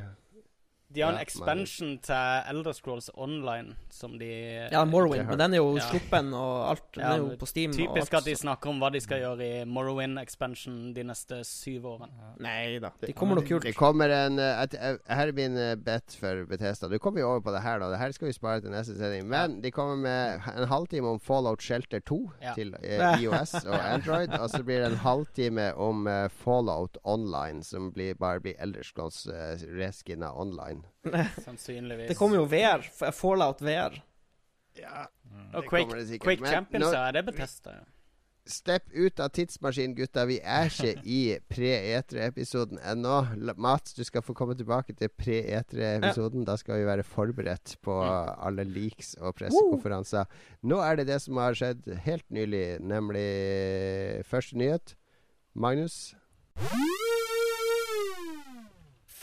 [0.94, 2.16] De har en Ja, expansion til
[2.50, 4.28] Elder Scrolls Online som de
[4.72, 5.88] Ja, Morrowind, men den er jo Ja.
[5.89, 6.84] sluppen og alt.
[6.94, 8.22] Den Ja, er jo på Steam og Typisk alt.
[8.22, 12.10] at de snakker om hva de skal gjøre i Morrowind expansion de neste syv årene.
[12.39, 12.91] Nei da.
[13.02, 13.64] De kommer noe kult.
[13.64, 16.88] Det kommer en eh, et, eh, Her er min eh, bet for Bethesda.
[16.89, 17.89] Du kommer jo over på det her da.
[17.89, 19.28] Det her skal vi spare til neste sending.
[19.28, 22.54] Men de kommer med en halvtime om Fallout Shelter 2 Ja.
[22.54, 24.30] til eh, IOS og Android.
[24.39, 29.56] Og så blir det en halvtime om Fallout Online, som blir, bare blir Elderscrolls uh,
[29.80, 30.83] reskinna online.
[31.44, 32.08] Sannsynligvis.
[32.14, 32.84] Det kommer jo VR.
[33.12, 33.98] Fallout VR.
[34.80, 35.06] Ja,
[35.54, 36.24] Og det Quake, det sikkert.
[36.28, 37.74] Quake Men Champions, nå- er det Bethesda.
[37.80, 37.84] Ja.
[38.46, 40.26] Stepp ut av tidsmaskinen, gutta.
[40.28, 43.14] Vi er ikke i pre-etre-episoden ennå.
[43.40, 46.44] La- Mats, du skal få komme tilbake til pre-etre-episoden.
[46.50, 50.26] Da skal vi være forberedt på alle leaks og pressekonferanser.
[50.68, 54.96] Nå er det det som har skjedd helt nylig, nemlig første nyhet.
[55.56, 56.12] Magnus?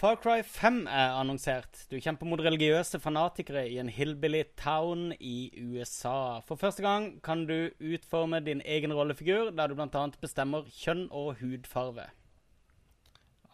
[0.01, 1.83] Far Cry 5 er annonsert.
[1.91, 6.41] Du kjemper mot religiøse fanatikere i en hillbilly town i USA.
[6.49, 10.07] For første gang kan du utforme din egen rollefigur, der du bl.a.
[10.23, 12.07] bestemmer kjønn og hudfarve.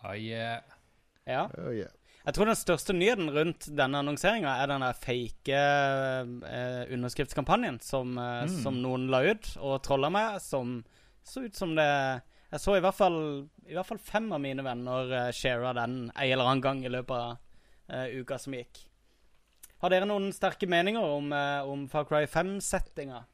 [0.07, 0.61] Oh, yeah.
[1.27, 1.49] Ja.
[1.59, 1.91] Oh, yeah.
[2.27, 8.47] Jeg tror den største nyheten rundt denne annonseringa er den fake eh, underskriftskampanjen som, eh,
[8.47, 8.57] Mm.
[8.63, 10.85] som noen la ut og trolla med, som
[11.27, 11.91] så ut som det
[12.53, 13.17] Jeg så i hvert fall,
[13.67, 16.93] i hvert fall fem av mine venner uh, shara den en eller annen gang i
[16.93, 17.39] løpet av
[17.91, 18.85] uh, uka som gikk.
[19.83, 23.25] Har dere noen sterke meninger om, uh, om Far Cry 5-settinga?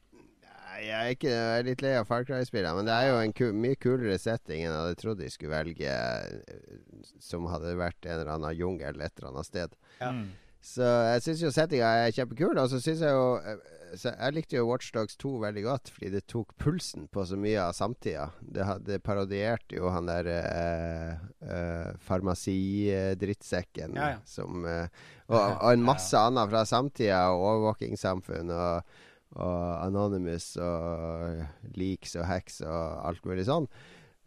[0.72, 3.18] Nei, Jeg er, ikke, jeg er litt lei av Far Cry-spillene, men det er jo
[3.20, 7.74] en ku mye kulere setting enn jeg hadde trodd de skulle velge, eh, som hadde
[7.76, 9.76] vært en eller annen jungel et eller annet sted.
[10.00, 10.14] Ja.
[10.62, 12.58] Så jeg syns jo settinga er kjempekul.
[12.60, 13.62] Og så syns jeg jo eh,
[14.06, 17.74] Jeg likte jo Watchdogs 2 veldig godt, fordi det tok pulsen på så mye av
[17.76, 18.28] samtida.
[18.40, 21.10] Det, det parodierte jo han der eh,
[21.44, 24.20] eh, farmasidrittsekken Ja, ja.
[24.24, 24.86] som eh,
[25.28, 28.96] og, og en masse annet fra samtida, og overvåkingssamfunn og,
[29.42, 31.42] og Anonymous og
[31.76, 33.68] Leaks og Hacks og alt mulig sånn.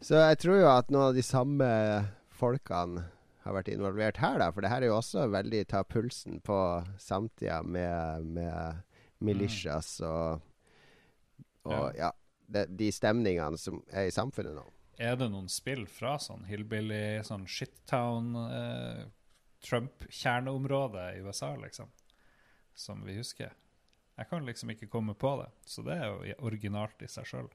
[0.04, 1.68] Så jeg tror jo at noen av de samme
[2.36, 3.06] folkene
[3.46, 4.50] har vært involvert her, da.
[4.52, 6.58] For det her er jo også veldig ta pulsen på
[6.98, 8.80] samtida med, med
[9.24, 10.42] militias og,
[11.66, 12.10] og ja.
[12.50, 14.66] de, de stemningene som er i samfunnet nå.
[14.96, 19.04] Er det noen spill fra sånn hillbilly, sånn shittown, eh,
[19.66, 21.90] Trump-kjerneområde i USA, liksom,
[22.74, 23.52] som vi husker?
[24.16, 27.50] Jeg kan liksom ikke komme på det, så det er jo originalt i seg sjøl.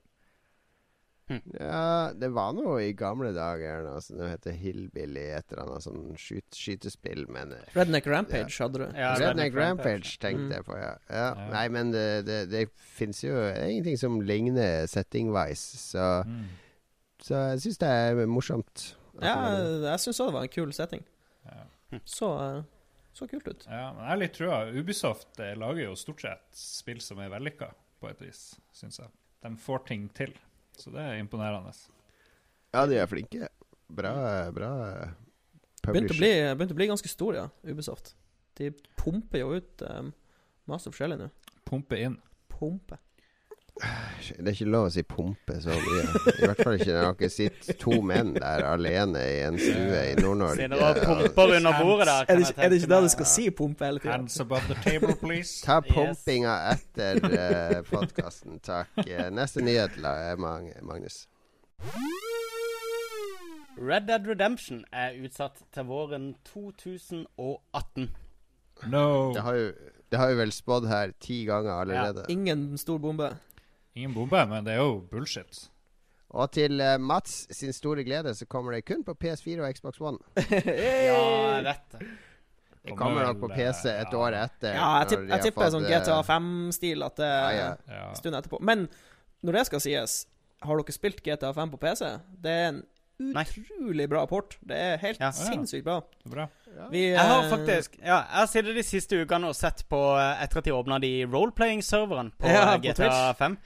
[1.60, 6.04] Ja, det var noe i gamle dager noe som heter Hillbilly, et eller annet sånn
[6.20, 8.86] skyt, skytespill, men eh, Redneck Rampage hadde du.
[8.98, 10.52] Ja, Redneck Redneck Rampage Rampage, tenkte Mm.
[10.58, 10.92] jeg på, ja.
[11.10, 11.28] ja.
[11.36, 11.48] Ja.
[11.54, 12.66] Nei, men det, det, det
[12.96, 16.44] fins jo ingenting som ligner setting-wise, så, Mm.
[17.22, 18.88] så jeg syns det er morsomt.
[19.22, 19.36] Ja,
[19.92, 21.04] jeg syns òg det var en kul setting.
[21.46, 21.64] Ja.
[22.06, 22.62] Så, eh,
[23.14, 23.66] så kult ut.
[23.68, 24.60] Ja, men jeg har litt trua.
[24.72, 27.68] Ubisoft eh, lager jo stort sett spill som er vellykka,
[28.02, 29.12] på et vis, syns jeg.
[29.44, 30.32] De får ting til,
[30.78, 31.74] så det er imponerende.
[32.74, 33.49] ja, de er flinke.
[33.91, 34.13] Bra,
[34.55, 34.72] bra
[35.82, 36.19] Begynte å, publisher.
[36.22, 38.13] bli, begynte å bli ganske stor, ja, Ubisoft.
[38.59, 38.69] De
[38.99, 40.11] pumper jo ut um,
[40.69, 41.30] masse forskjellig nå.
[41.65, 42.19] Pumpe inn.
[42.51, 42.99] Pumpe.
[43.82, 46.02] Det er ikke lov å si pumpe så mye.
[46.38, 50.14] I hvert fall ikke når dere sitter to menn der alene i en stue i
[50.22, 50.68] Nord-Norge.
[51.02, 52.22] Pumper under bordet der.
[52.22, 54.12] Er kan det, ikke- er det ikke det du skal si, pumpe hele tida?
[54.16, 55.66] Hands above the table, please.
[55.66, 58.88] Ta pumpinga etter uh, podkasten, takk.
[59.08, 61.26] Eh, neste nyhet, la- Magnus.
[63.82, 68.10] Red Dead Redemption er utsatt til våren 2018.
[68.92, 69.32] No.
[69.34, 69.72] Det har jo,
[70.12, 72.26] det har jo vel spådd her ti ganger allerede.
[72.30, 73.32] Ingen stor bombe.
[73.96, 75.66] Ingen bombe, men det er jo bullshit.
[76.32, 80.00] Og til eh, Mats sin store glede så kommer det kun på PS4 og Xbox
[80.02, 80.20] One.
[81.10, 82.06] Ja, vet det.
[82.82, 84.18] Det kommer nok på PC et ja.
[84.18, 84.74] år etter.
[84.74, 87.68] Ja, jeg, tipp, jeg tipper fått, sånn eh, GTA 5-stil at det Ja, er ja.
[87.92, 88.06] Ja.
[88.08, 88.58] en stund etterpå.
[88.66, 88.88] Men
[89.46, 90.16] når det skal sies,
[90.66, 92.10] har dere spilt GTA 5 på PC?
[92.42, 92.82] Det er en.
[93.30, 94.57] Utrolig bra port.
[94.65, 95.30] Det er helt Ja.
[95.32, 95.99] sinnssykt bra.
[96.26, 96.47] Bra.
[96.91, 99.99] Vi, Jeg har eh, faktisk Ja, jeg har sittet de siste ukene og sett på
[100.17, 103.38] eh, etter at de åpna de roleplaying-serveren på Ja, GTA Twitch.
[103.39, 103.57] 5.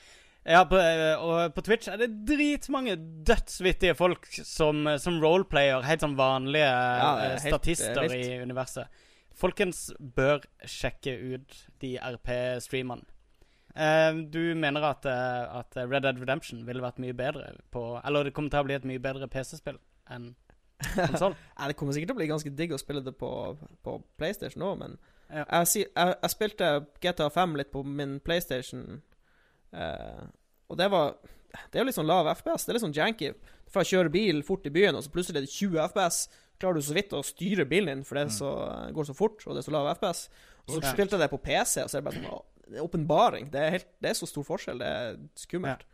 [0.46, 2.96] Ja, på, eh, og på Twitch er det dritmange
[3.26, 5.82] dødsvittige folk som, som roleplayer.
[5.88, 8.88] Helt sånn vanlige Ja, helt, statister eh, i universet.
[9.36, 13.04] Folkens bør sjekke ut de RP-streamene.
[13.76, 18.24] Eh, du mener at, eh, at Red Dead Redemption ville vært mye bedre på Eller
[18.24, 19.80] det kommer til å bli et mye bedre PC-spill
[20.16, 20.30] enn
[20.96, 21.36] konsoll?
[21.68, 23.30] Det kommer sikkert til å bli ganske digg å spille det på,
[23.84, 24.96] på PlayStation òg, men
[25.28, 25.44] Ja.
[25.44, 26.72] jeg, jeg, jeg spilte
[27.04, 29.02] GTA 5 litt på min PlayStation
[29.74, 30.24] uh,
[30.70, 31.16] og det var
[31.72, 32.66] Det er jo litt sånn lav FPS.
[32.66, 33.30] Det er litt sånn janky.
[33.72, 36.18] Fra å kjøre bil fort i byen, og så plutselig er det 20 FPS,
[36.60, 38.50] klarer du så vidt å styre bilen din, for det er så,
[38.96, 40.26] går så fort, og det er så lav FPS.
[40.66, 42.44] Og så spilte jeg det på PC, og så er det bare sånn
[42.82, 43.52] åpenbaring.
[43.54, 44.80] Det er, helt, det er så stor forskjell.
[44.82, 45.86] Det er skummelt.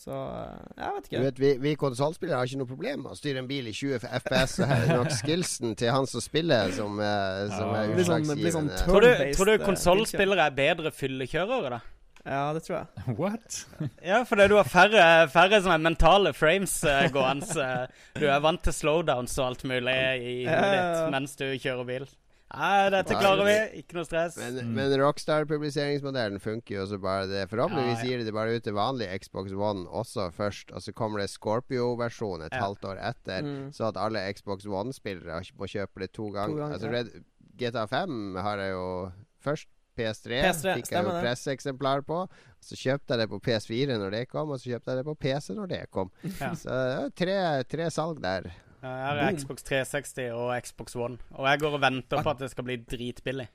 [0.00, 1.22] Så eh, jeg vet Du ikke.
[1.26, 3.98] vet, Vi, vi konsollspillere har ikke noe problem med å styre en bil i 20
[4.22, 4.54] FPS.
[4.56, 7.86] Så her er nok skillsen til han som spiller, som, er- som er Ja.
[7.90, 8.70] Det blir sånn- sånn.
[8.86, 11.80] Tror du, tror du eh, konsollspillere er bedre fyllekjørere, da?
[12.24, 13.04] Ja, det tror jeg.
[13.20, 13.60] What?
[14.04, 17.48] Ja, fordi du har færre, færre sånne mentale frames uh, gående.
[17.60, 20.90] eh, du er vant til slowdowns og alt mulig i hodet ja, ja.
[20.96, 22.08] ditt mens du kjører bil.
[22.50, 23.56] Nei, dette klarer vi.
[23.80, 24.36] Ikke noe stress.
[24.40, 27.44] Men, men Rockstar-publiseringsmodellen funker jo så bare det.
[27.50, 28.10] Forhåpentligvis Ja, ja.
[28.10, 31.30] gir de det bare ut til vanlig Xbox One også først, og så kommer det
[31.30, 32.60] Scorpio-versjon et Ja.
[32.66, 33.70] halvt år etter, Mm.
[33.72, 36.56] så at alle Xbox One-spillere må kjøpe det to ganger.
[36.56, 36.90] ganger, altså.
[36.90, 37.24] Red,
[37.56, 39.12] GTA 5 har jeg jo
[39.44, 42.28] først PS3, PS3, fikk jeg jo presseeksemplar på.
[42.60, 45.14] Så kjøpte jeg det på PS4 når det kom, og så kjøpte jeg det på
[45.18, 46.10] PC når det kom.
[46.40, 46.50] Ja.
[46.54, 48.50] Så tre, tre salg der.
[48.82, 49.38] Ja, Her er Boom.
[49.38, 51.18] Xbox 360 og Xbox One.
[51.36, 53.48] Og jeg går og venter på at det skal bli dritbillig.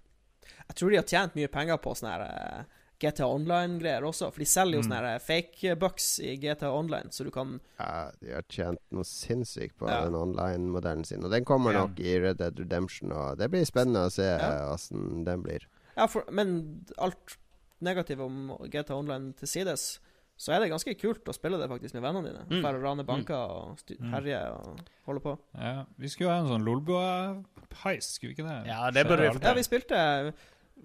[0.67, 2.63] Jeg tror de har tjent mye penger på sånne her eh,
[3.01, 4.87] GTA Online-greier også, for de selger jo Mm.
[4.91, 9.03] sånne eh, fake bucks i GTA Online, så du kan Ja, de har tjent noe
[9.03, 10.03] sinnssykt på Ja.
[10.05, 11.23] den online-modellen sin.
[11.25, 11.81] Og den kommer Ja.
[11.87, 14.77] nok i Red Dead Redemption, og det blir spennende å se Ja.
[15.25, 15.65] den blir.
[15.97, 17.37] Ja, for, men alt
[17.81, 19.99] negativt om GTA Online til sides,
[20.37, 22.43] så er det ganske kult å spille det faktisk med vennene dine.
[22.49, 22.61] Mm.
[22.65, 24.11] Bare rane banker og Mm.
[24.11, 25.37] herje og holde på.
[25.57, 28.67] Ja, vi skulle jo ha en sånn Lolbua-heist, skulle vi ikke det?
[28.67, 30.33] Ja, det burde vi Ja, vi spilte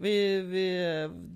[0.01, 0.13] vi,
[0.47, 0.65] vi,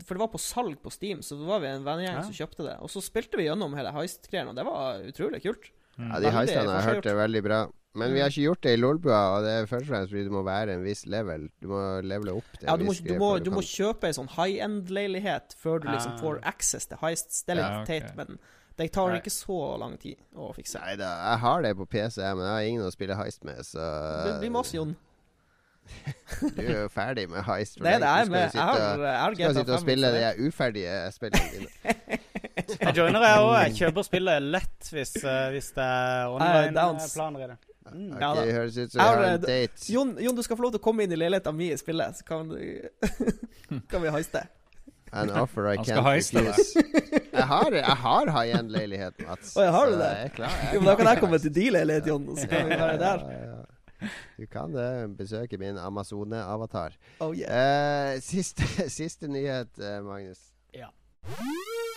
[0.07, 2.23] For det var på salg på Steam, så da var vi en vennegjeng Ja.
[2.23, 2.77] som kjøpte det.
[2.81, 5.71] Og så spilte vi gjennom hele heist-greiene, og det var utrolig kult.
[5.99, 6.11] Mm.
[6.13, 7.59] Ja, de heistene har jeg hørt er veldig bra.
[7.95, 10.25] Men vi har ikke gjort det i Lolbua, og det er først og fremst fordi
[10.27, 11.45] du må være en viss level.
[11.63, 13.63] Du må levele opp til Ja, en du må, viss du greie må, du må
[13.63, 16.19] kjøpe ei sånn high end-leilighet før du liksom Ah.
[16.25, 17.45] får access til highest.
[17.47, 18.01] Det er litt Ja, okay.
[18.01, 18.39] teit, men
[18.77, 19.21] det tar Nei.
[19.23, 20.81] ikke så lang tid å fikse.
[20.83, 23.63] Nei da, jeg har det på PC, men jeg har ingen å spille heist med,
[23.63, 23.79] så
[24.27, 24.97] Det blir med oss, Jon.
[26.57, 27.77] Du er jo ferdig med heist.
[27.79, 28.55] for Det er det jeg Du er med.
[28.55, 29.35] Jeg har, GTA 5.
[29.37, 31.69] Du skal sitte og spille de uferdige spillene dine.
[32.65, 33.55] Jeg joiner jeg òg.
[33.67, 37.57] Jeg kjøper spillet lett hvis, eh, hvis det er online-planer i det.
[37.93, 38.13] Mm.
[38.15, 38.45] Ok, Ja da.
[38.57, 39.93] høres ut som vi har, eh, en date.
[39.93, 42.17] Jon, Jon, du skal få lov til å komme inn i leiligheten min i spillet,
[42.17, 42.61] så kan, du,
[43.91, 44.45] kan vi heiste.
[45.15, 46.75] An offer I can't refuse.
[47.35, 49.53] Jeg har, jeg har high-end-leilighet, Mats.
[49.55, 50.09] Å, jeg har du det?
[50.17, 52.27] Jeg er klar, jeg er Jo, men da kan jeg komme til din leilighet, Jon,
[52.39, 53.25] så kan vi være der.
[53.35, 53.61] Ja, ja, ja.
[54.37, 54.89] Du kan det.
[55.17, 56.99] Besøke min Amazone-avatar.
[57.25, 58.15] Oh yeah.
[58.17, 58.67] Eh, siste,
[58.99, 59.71] siste nyhet,
[60.05, 60.51] Magnus.
[60.75, 61.94] Magnus.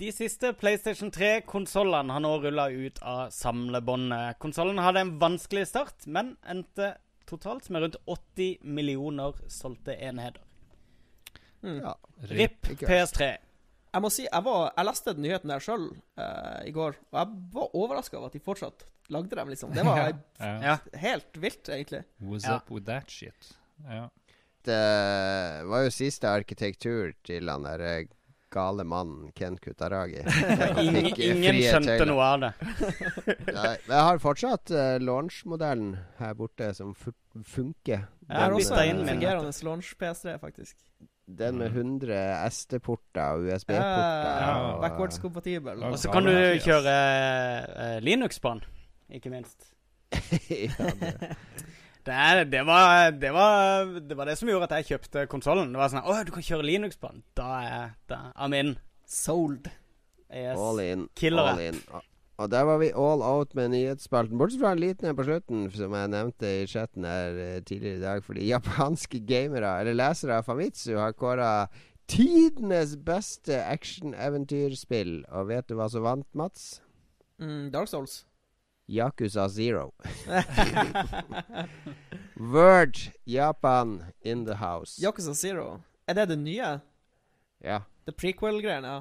[0.00, 4.38] De siste PlayStation 3-konsollene har nå rulla ut av samlebåndet.
[4.40, 6.94] Konsollen hadde en vanskelig start, men endte
[7.28, 10.40] totalt med rundt 80 millioner solgte enheter.
[11.62, 11.82] Mm.
[11.84, 11.92] Ja.
[12.30, 12.88] RIP Ikke.
[12.88, 13.28] PS3.
[13.90, 15.84] Jeg må si, jeg, var, jeg leste den nyheten der sjøl
[16.64, 19.72] i går, og jeg var overraska over at de fortsatt lagde dem, liksom.
[19.74, 20.00] Det var
[20.40, 20.50] Ja.
[20.64, 20.76] Ja.
[21.02, 22.04] helt vilt, egentlig.
[22.22, 22.56] What's Ja.
[22.56, 23.50] up with that shit?
[23.84, 24.06] Ja.
[24.64, 24.80] Det
[25.68, 28.08] var jo siste arkitektur til han der eh,
[28.50, 30.20] gale mannen Ken Kutaragi.
[30.82, 32.06] Ingen, eh, ingen skjønte tøyler.
[32.10, 32.50] noe av det.
[33.60, 37.12] Nei, jeg har fortsatt uh, launch-modellen her borte som fu
[37.46, 38.06] funker.
[38.26, 40.76] Jeg har Ja, også en fungerende launch PS3, faktisk.
[41.30, 42.16] Den med 100
[42.50, 44.40] SD-porter og USB-porter.
[44.42, 44.54] Ja.
[44.74, 45.82] og- backwards kompatibel.
[45.86, 46.34] Og så kan du
[46.64, 46.94] kjøre
[47.70, 48.64] uh, Linux på den,
[49.14, 49.70] ikke minst.
[50.50, 51.36] ja, det.
[52.04, 55.72] Det, er, det, var, det, var, det var det som gjorde at jeg kjøpte konsollen.
[55.74, 57.22] Det var sånn Å, du kan kjøre Linux på den.
[57.36, 58.76] Da er da, I'm in.
[59.06, 59.68] Sold.
[60.30, 60.56] Yes.
[60.58, 61.08] All in.
[61.18, 61.80] Killer All in.
[61.92, 62.06] Og-
[62.40, 64.38] Og der var vi all out med nyhetsspalten.
[64.40, 67.98] Bortsett fra en liten en på slutten, som jeg nevnte i chatten her eh, tidligere
[67.98, 68.22] i dag.
[68.24, 71.50] Fordi japanske gamere, eller lesere av Famitsu, har kåra
[72.08, 75.24] tidenes beste action-eventyrspill.
[75.36, 76.80] Og vet du hva som vant, Mats?
[77.40, 78.22] Mm, Dark Souls.
[78.90, 79.92] Yakuza Zero.
[82.36, 84.98] Word Japan in the house.
[84.98, 85.80] Yakuza Zero.
[86.08, 86.80] Er det det nye?
[87.64, 88.88] Ja, Det prequel-greiene?
[88.88, 89.00] Ja.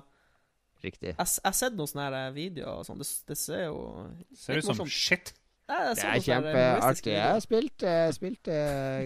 [0.83, 1.07] riktig.
[1.17, 2.99] Jeg har sett noen sånne eh, videoer og sånn.
[3.01, 3.79] Det, det ser jo
[4.37, 4.91] Ser ut som morsomt.
[4.93, 5.33] shit.
[5.69, 7.11] Nei, Det så er kjempeartig.
[7.13, 8.53] Jeg har spilt, uh, spilt uh,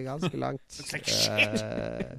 [0.06, 0.68] ganske langt.
[0.78, 1.60] Looks like shit.
[1.60, 2.10] Eh,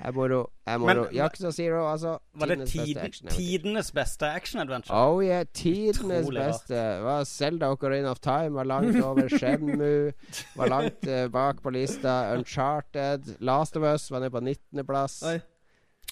[0.00, 0.50] er moro.
[0.66, 1.06] Er Men- moro.
[1.12, 2.18] Yakuza Zero, altså.
[2.34, 4.94] Var det tidenes beste tidenes beste action-adventure?
[4.94, 6.74] Oh yeah, tidenes Utrolig beste.
[7.02, 9.28] Var Zelda Ocarina of Time var langt over.
[9.28, 10.12] Shenmue
[10.56, 12.34] var langt uh, bak på lista.
[12.36, 13.36] Uncharted.
[13.40, 15.22] Last of Us var nede på 19.-plass.
[15.26, 15.38] Oi.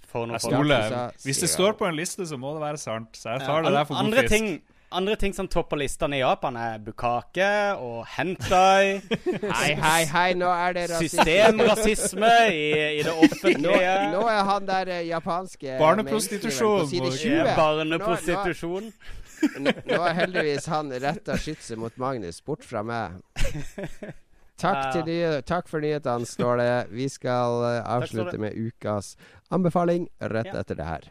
[0.07, 1.23] For noe Jeg folk.
[1.25, 3.17] Hvis det står på en liste, så må det være sant.
[3.17, 4.35] Så jeg Ja, tar det der for god andre fisk.
[4.35, 7.49] ting, andre ting som topper listene i Japan, er bukake
[7.83, 9.01] og hentai.
[9.59, 11.25] Hei, hei, hei, nå er det rasisme.
[11.25, 12.67] Systemrasisme i,
[12.99, 13.95] i det offentlige.
[14.15, 17.35] nå er han der eh, japanske Barneprostitusjon på side 20.
[17.35, 18.93] Ja, Barneprostitusjon.
[19.61, 23.19] Nå, nå har heldigvis han retta skytset mot Magnus bort fra meg.
[24.57, 26.71] Takk, til nye, takk for nyhetene, Ståle.
[26.89, 29.15] Vi skal eh, avslutte med ukas
[29.53, 31.11] anbefaling rett etter det her.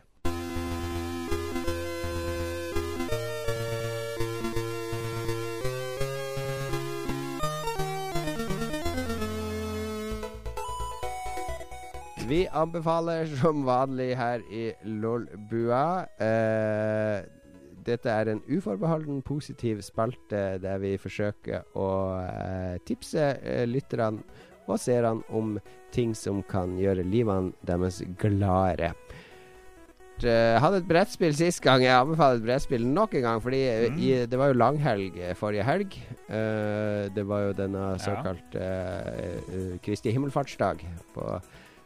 [12.26, 16.08] Vi anbefaler som vanlig her i Lolbua.
[16.18, 17.22] Eh,
[17.86, 21.90] dette er en uforbeholden positiv spalte der vi forsøker å
[22.24, 24.26] eh, tipse eh, lytterne
[24.66, 25.60] og seerne om
[25.94, 28.96] ting som kan gjøre livene deres gladere.
[30.24, 31.84] Jeg hadde et brettspill sist gang.
[31.84, 34.00] Jeg anbefaler et brettspill nok en gang, fordi eh, Mm.
[34.00, 36.00] i, det var jo langhelg eh, forrige helg.
[36.26, 40.82] Uh, det var jo denne såkalte såkalt eh, eh, Kristi himmelfartsdag
[41.14, 41.28] på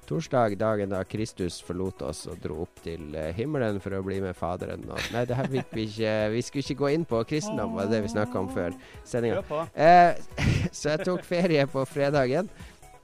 [0.10, 4.18] torsdag, dagen da Kristus forlot oss og dro opp til eh, himmelen for å bli
[4.24, 4.88] med Faderen.
[4.90, 7.92] Og, nei, det her fikk vi ikke Vi skulle ikke gå inn på kristendom, var
[7.92, 8.76] det vi snakka om før
[9.08, 9.44] sendinga.
[9.74, 10.18] Eh,
[10.78, 12.50] så jeg tok ferie på fredagen.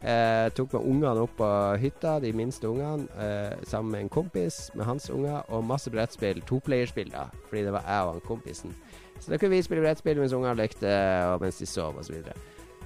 [0.05, 1.51] Eh, tok med ungene opp på
[1.81, 6.43] hytta, de minste ungene, eh, sammen med en kompis med hans unger, og masse brettspill.
[6.45, 8.75] Toplayerspill, da, fordi det var jeg og han kompisen.
[9.19, 10.91] Så da kunne vi spille brettspill mens ungene lekte,
[11.31, 12.21] og mens de sov, osv.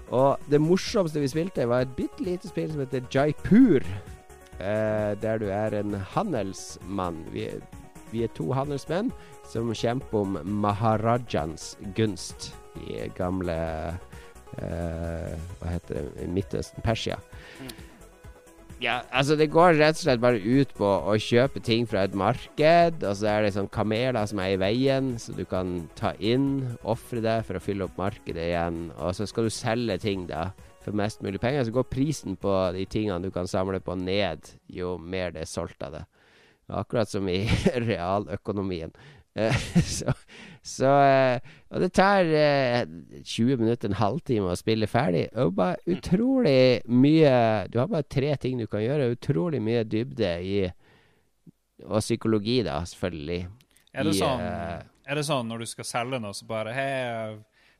[0.09, 3.85] Og det morsomste vi spilte, var et bitte lite spill som heter Jaipur.
[4.59, 7.21] Eh, der du er en handelsmann.
[7.31, 7.47] Vi,
[8.11, 9.11] vi er to handelsmenn
[9.47, 12.51] som kjemper om Maharajans gunst
[12.87, 13.55] i gamle
[14.59, 16.27] eh, Hva heter det?
[16.27, 16.83] Midtøsten?
[16.83, 17.19] Persia.
[18.79, 22.13] Ja, altså det går rett og slett bare ut på å kjøpe ting fra et
[22.15, 26.13] marked, og så er det sånn kameler som er i veien, så du kan ta
[26.23, 30.23] inn, ofre det for å fylle opp markedet igjen, og så skal du selge ting
[30.29, 30.45] da
[30.79, 34.47] for mest mulig penger, så går prisen på de tingene du kan samle på ned
[34.71, 36.05] jo mer det er solgt av det.
[36.71, 37.41] Akkurat som i
[37.89, 38.95] realøkonomien.
[39.35, 39.55] Eh,
[39.97, 40.13] så,
[40.65, 42.81] så eh, Og det tar eh,
[43.21, 45.27] 20 minutter, en halvtime å spille ferdig.
[45.39, 49.11] Og bare utrolig mye Du har bare tre ting du kan gjøre.
[49.15, 50.55] Utrolig mye dybde i
[51.85, 53.43] Og psykologi, da, selvfølgelig.
[53.93, 56.73] Er det, i, sånn, eh, er det sånn når du skal selge noe, så bare
[56.75, 56.89] Hei,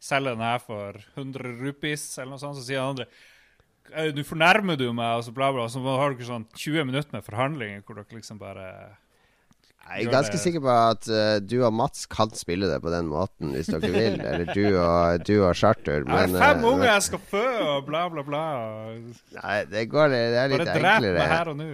[0.02, 3.10] selger den her for 100 rupees, eller noe sånt, så sier den andre
[3.90, 5.66] «Eh, Nå fornærmer du meg, og så bla, bla.
[5.70, 8.68] Så har dere sånn 20 minutter med forhandlinger hvor dere liksom bare
[9.90, 13.10] Jeg er ganske sikker på at uh, du og Mats kan spille det på den
[13.10, 14.20] måten, hvis dere vil.
[14.30, 16.04] Eller du og, du og Charter.
[16.06, 18.44] Jeg har fem eh, unger jeg skal fø, og bla, bla, bla.
[19.40, 21.16] Nei, det går Det er litt Bare drep enklere.
[21.18, 21.70] meg her og nå.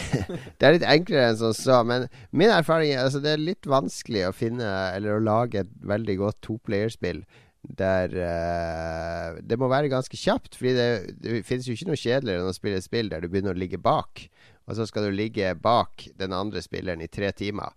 [0.58, 3.66] Det er litt enklere enn som så, men min erfaring er altså det er litt
[3.70, 4.66] vanskelig å finne
[4.96, 7.22] eller å lage et veldig godt toplayerspill
[7.62, 10.88] der uh, Det må være ganske kjapt, Fordi det,
[11.20, 13.60] det finnes jo ikke noe kjedeligere enn å spille et spill der du begynner å
[13.60, 14.24] ligge bak,
[14.64, 17.74] og så skal du ligge bak den andre spilleren i tre timer,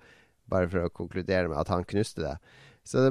[0.51, 2.35] bare for å konkludere med at han knuste det.
[2.83, 3.05] Så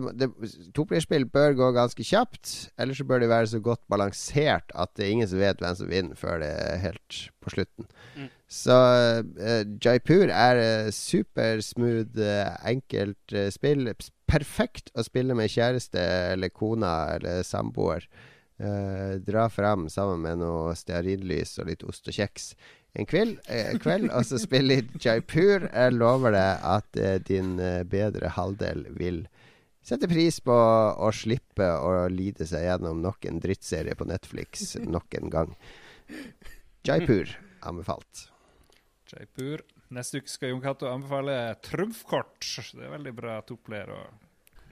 [0.76, 5.06] toplayerspill bør gå ganske kjapt, ellers så bør det være så godt balansert at det
[5.06, 7.88] er ingen som vet hvem som vinner før det er helt på slutten.
[8.52, 13.88] Så uh, Jaipur er uh, supersmooth, uh, enkelt uh, spill.
[14.28, 16.04] Perfekt å spille med kjæreste
[16.34, 18.04] eller kona eller samboer.
[18.62, 22.52] Eh, dra fram sammen med noe stearinlys og litt ost og kjeks
[22.94, 25.64] en kveld, eh, kveld og så spille litt Jaipur.
[25.66, 29.24] Jeg lover deg at eh, din eh, bedre halvdel vil
[29.82, 35.14] sette pris på å slippe å lide seg gjennom nok en drittserie på Netflix nok
[35.18, 35.54] en gang.
[36.86, 37.30] Jaipur
[37.62, 38.28] anbefalt.
[39.12, 39.62] Jaipur.
[39.92, 41.34] Neste uke skal Jon Cato anbefale
[41.66, 42.40] trumfkort.
[42.72, 44.02] Det er veldig bra toppler å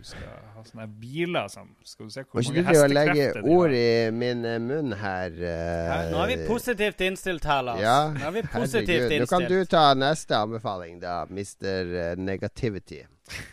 [0.00, 2.84] Du skal ha sånne biler som Skal du se hvor Må ikke de du drive
[2.86, 5.34] og legge ord i min eh, munn her?
[5.44, 7.82] eh, Nå er vi positivt innstilt her, Lars.
[7.84, 9.26] Ja, Nå er vi positivt herregud.
[9.26, 11.92] Nå kan du ta neste anbefaling, da, Mr.
[12.06, 13.02] eh, Negativity.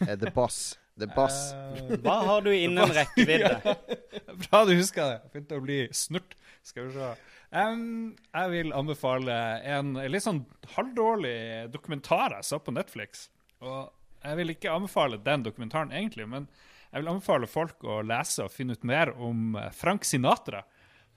[0.07, 0.77] Eh, the Boss.
[0.97, 1.53] The bass.
[1.53, 3.75] Uh, Hva har du innen rekkevidde?
[4.47, 5.33] Bra du husker det.
[5.33, 6.37] Fint å bli snurt.
[6.65, 7.11] Skal vi se.
[7.53, 10.41] Um, jeg vil anbefale en litt sånn
[10.73, 13.29] halvdårlig dokumentar jeg så på Netflix.
[13.63, 13.93] Og
[14.25, 16.49] jeg vil ikke anbefale den dokumentaren egentlig, men
[16.91, 20.63] jeg vil anbefale folk å lese og finne ut mer om eh, Frank Sinatra.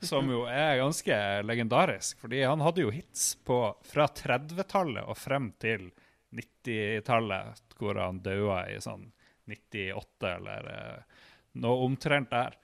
[0.01, 5.51] Som jo er ganske legendarisk, fordi han hadde jo hits på fra 30-tallet og frem
[5.61, 5.91] til
[6.33, 9.11] 90-tallet, hvor han daua i sånn
[9.51, 11.23] 98 eller eh,
[11.61, 12.57] noe omtrent der.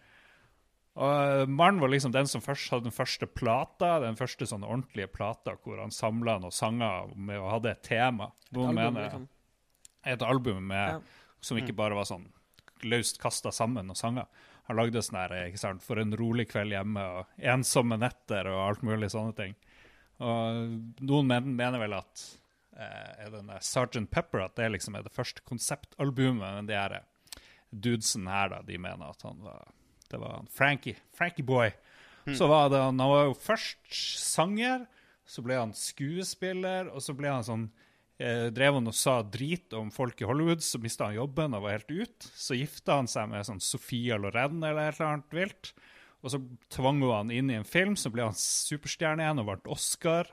[0.96, 5.10] Og Mannen var liksom den som først hadde den første plata, den første sånn ordentlige
[5.12, 8.30] plata hvor han samla noen sanger med og hadde et tema.
[8.48, 9.26] Et album, mener liksom.
[10.06, 11.00] Et album med, Ja.
[11.44, 12.30] som ikke bare var sånn
[12.84, 14.26] løst kasta sammen og sanger.
[14.68, 18.62] Han lagde sånn her, ikke sant, For en rolig kveld hjemme og ensomme netter og
[18.68, 19.54] alt mulig sånne ting.
[20.18, 22.24] Og noen mener vel at
[22.76, 23.98] er den der Sgt.
[24.12, 27.00] Pepper at det liksom er det første konseptalbumet, men de her
[27.72, 29.66] dudesen her, da, de mener at han var
[30.10, 30.96] det var han Frankie.
[31.14, 31.70] Frankie Boy.
[32.34, 34.86] Så var det han, han var jo først sanger,
[35.26, 37.66] så ble han skuespiller, og så ble han sånn
[38.18, 41.66] eh, Drev han og sa drit om folk i Hollywood, så mista han jobben og
[41.66, 42.28] var helt ut.
[42.34, 45.72] Så gifta han seg med sånn Sofia Loren eller et eller annet vilt.
[46.24, 46.42] Og så
[46.74, 50.30] tvang hun han inn i en film, så ble han superstjerne igjen og vant Oscar.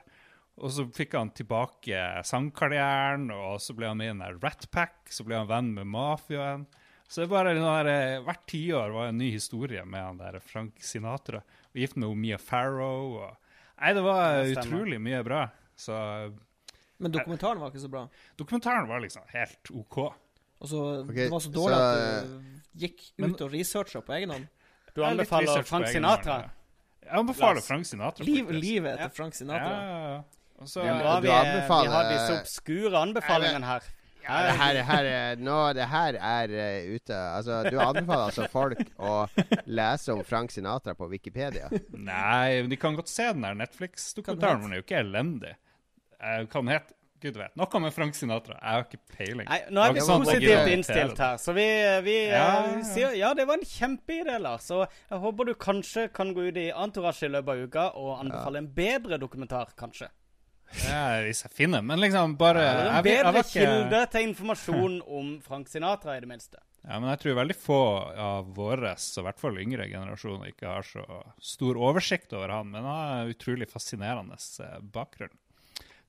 [0.62, 4.68] Og så fikk han tilbake sangkarrieren, og så ble han med i den der Rat
[4.70, 5.10] Pack.
[5.10, 6.66] Så ble han venn med mafiaen.
[7.08, 10.38] Så det er bare der, eh, Hvert tiår var en ny historie med han der
[10.40, 11.42] Frank Sinatra.
[11.74, 13.18] Og gift med Mia Farrow.
[13.24, 13.36] Og,
[13.80, 15.48] nei, det var det utrolig mye bra.
[15.76, 16.32] Så
[16.98, 18.08] Men dokumentaren var ikke så bra.
[18.38, 19.98] dokumentaren var liksom helt OK.
[19.98, 24.00] Og så okay, Det var så dårlig så, at du gikk men- ut og researcha
[24.00, 24.48] på egen hånd.
[24.94, 26.32] Du anbefaler Frank Sinatra.
[26.32, 26.50] hånd, ja.
[27.04, 28.24] Jeg anbefaler Frank Sinatra.
[28.24, 29.08] Liv, livet Ja.
[29.08, 29.68] Frank Sinatra.
[29.68, 30.22] Ja, ja, ja.
[30.62, 33.86] Og så, ja, er vi, er, vi har disse obskure anbefalingene her.
[34.24, 38.46] Ja, det her, her er, nå, det her er uh, ute Altså, du anbefaler altså
[38.48, 39.26] folk å
[39.68, 41.68] lese om Frank Sinatra på Wikipedia.
[41.92, 45.56] Nei, men de kan godt se den der Netflix-dokumentaren, den er jo ikke elendig.
[46.16, 46.94] Uh, kan het
[47.24, 47.54] Gud vet.
[47.56, 48.56] Noe med Frank Sinatra.
[48.58, 49.46] Jeg har ikke peiling.
[49.48, 51.64] Nei, nå er vi positivt innstilt her, så vi,
[52.04, 54.66] vi Ja, eh, ja, vi, sier ja, det var en kjempeidé, Lars.
[54.76, 58.10] Og jeg håper du kanskje kan gå ut i Entourage i løpet av uka og
[58.18, 60.10] anbefale en bedre dokumentar, kanskje.
[60.84, 64.28] Ja, hvis jeg finner Men liksom bare en jeg, vet- jeg bedre ikke- kilde til
[64.28, 66.58] informasjon om Frank Sinatra, i det minste.
[66.84, 67.78] Ja, men jeg tror veldig få
[68.18, 71.04] av våre, og i hvert fall yngre generasjoner, ikke har så
[71.40, 72.70] stor oversikt over han.
[72.70, 75.32] Men han har utrolig fascinerende eh, bakgrunn.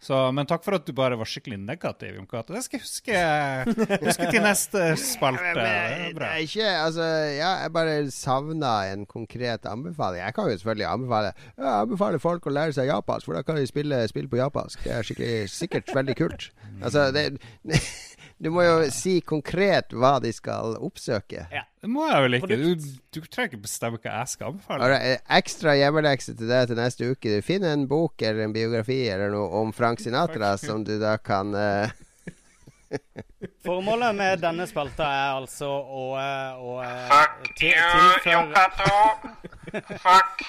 [0.02, 2.54] Så, men takk for at du bare var skikkelig negativ, Jon Cato.
[2.54, 4.84] Det skal jeg huske, huske til neste
[5.16, 5.54] spalte.
[5.58, 6.32] Det bra.
[6.44, 10.22] ikke Altså, ja, jeg bare savna en konkret anbefaling.
[10.22, 13.58] Jeg kan jo selvfølgelig anbefale jeg anbefaler folk å lære seg japansk, for da kan
[13.58, 14.84] de spille, spille på japansk.
[14.86, 16.50] Det er skikkelig, sikkert veldig kult.
[16.86, 17.40] Altså, det,
[18.38, 21.46] du må jo si konkret hva de skal oppsøke.
[21.54, 21.64] Ja.
[21.82, 22.58] Det må jeg vel ikke.
[22.58, 24.88] Du, du trenger ikke bestemme hva jeg skal anbefale.
[24.88, 27.36] Alright, eh, ekstra hjemmelekse til deg til neste uke.
[27.38, 31.16] Du finner en bok eller en biografi eller noe om Frank Sinatra som du da
[31.22, 31.94] kan uh...
[33.66, 36.76] Formålet med denne spalta er altså å, eh, å
[37.12, 39.00] Fuck til- you, Yokato.
[40.06, 40.46] Fuck.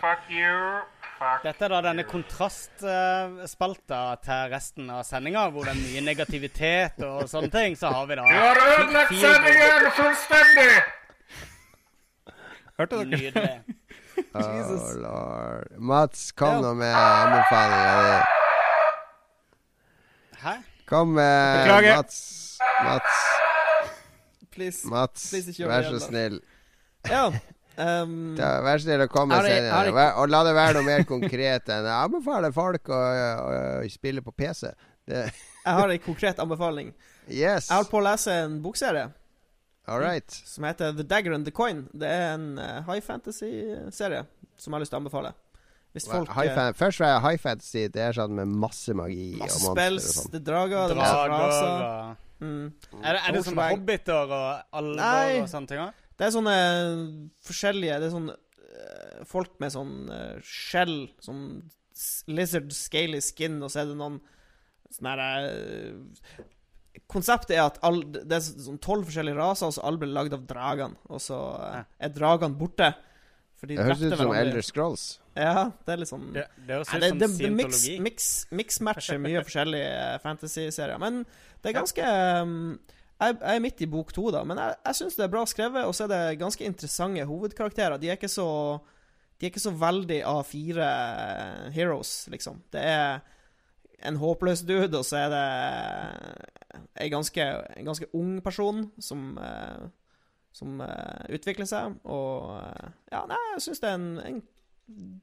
[0.00, 0.82] Fuck you.
[1.42, 7.28] Dette er da denne kontrastspalta til resten av sendinga, hvor det er mye negativitet og
[7.30, 7.76] sånne ting.
[7.78, 10.74] Så har vi da Du har ødelagt sendingen fullstendig!
[12.80, 13.06] Hørte dere?
[13.14, 13.54] Nydelig.
[14.34, 15.68] Oh lord.
[15.80, 18.24] Mats, kom nå med anbefalinger.
[20.42, 20.52] Hæ?
[20.88, 21.96] Kom med Beklager.
[21.96, 22.58] Mats.
[22.84, 23.12] Mats.
[24.52, 24.88] Please.
[24.88, 26.40] Mats, Please, vær så snill.
[27.08, 27.24] Ja.
[27.78, 29.92] Um, Da, vær så snill å komme senere.
[29.96, 33.88] Vær- Og la det være noe mer konkret enn Jeg anbefaler folk å, å, å
[33.90, 34.72] spille på PC.
[35.08, 35.22] Det,
[35.64, 36.92] jeg har en konkret anbefaling.
[37.28, 37.68] yes.
[37.70, 39.08] Jeg holder på å lese en bokserie
[39.88, 40.30] All right.
[40.30, 41.88] som heter The Dagger and the Coin.
[41.92, 45.32] Det er en uh, high fantasy-serie som jeg har lyst til å anbefale.
[45.92, 47.88] Hvis folk High eh, fan, først var jeg high fantasy.
[47.92, 50.30] Det er sånn med masse magi Masse og monster og sånn.
[50.32, 52.14] det er drager, det er raser.
[52.42, 52.62] Mm.
[53.02, 55.82] Er det, er det sånn hobbiter og alver og sånne ting?
[55.82, 55.98] også?
[56.22, 56.56] Det er sånne
[57.42, 61.42] forskjellige Det er sånn eh, folk med sånn eh, skjell, sånn
[62.30, 64.20] lizard scaly skin, og så er det noen
[64.94, 66.44] sånne her eh,
[67.10, 70.36] Konseptet er at all, det er sånn tolv forskjellige raser, og så alle ble lagd
[70.36, 70.96] av dragene.
[71.12, 72.88] Og så eh, er dragene borte.
[73.60, 74.32] For de Det høres ut som.
[74.36, 75.04] Elder Scrolls.
[75.32, 78.30] Ja, det er litt sånn Det, det høres ut det, som det, det mix, mix,
[78.52, 81.00] mix-matcher mye forskjellige eh, fantasy-serier.
[81.02, 82.12] Men det er ganske
[82.44, 82.56] um,
[83.22, 85.86] jeg, er midt i bok to, da, men jeg, jeg syns det er bra skrevet.
[85.88, 88.00] Og så er det ganske interessante hovedkarakterer.
[88.00, 88.48] De er ikke så
[89.38, 90.88] De er ikke så veldig A4
[91.74, 92.60] heroes, liksom.
[92.70, 93.22] Det er
[94.06, 95.42] en håpløs dude, og så er det
[97.04, 99.90] en ganske, en ganske ung person som eh,
[100.52, 101.94] Som eh, utvikler seg.
[102.04, 104.42] Og eh, Ja, nei, jeg syns det en, en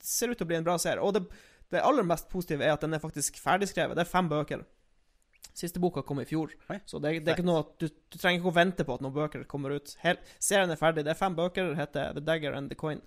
[0.01, 1.03] ser ut til å bli en bra serie.
[1.03, 1.27] Og det,
[1.69, 3.97] det aller mest positive er at den er faktisk ferdigskrevet.
[3.97, 4.63] Det er fem bøker.
[5.57, 8.17] Siste boka kom i fjor, Oi, så det, det er ikke noe at du, du
[8.19, 9.95] trenger ikke å vente på at noen bøker kommer ut.
[10.03, 11.03] Hel, serien er ferdig.
[11.07, 11.73] Det er fem bøker.
[11.73, 13.01] Det heter The Dagger and the Coin.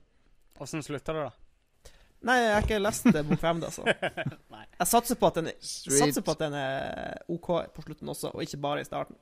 [0.61, 1.93] Åssen slutter det, da?
[2.23, 3.87] Nei, jeg har ikke lest bok fem, da, så.
[4.55, 4.65] Nei.
[4.79, 8.45] Jeg satser på den er, satser på at den er OK på slutten også, og
[8.45, 9.19] ikke bare i starten.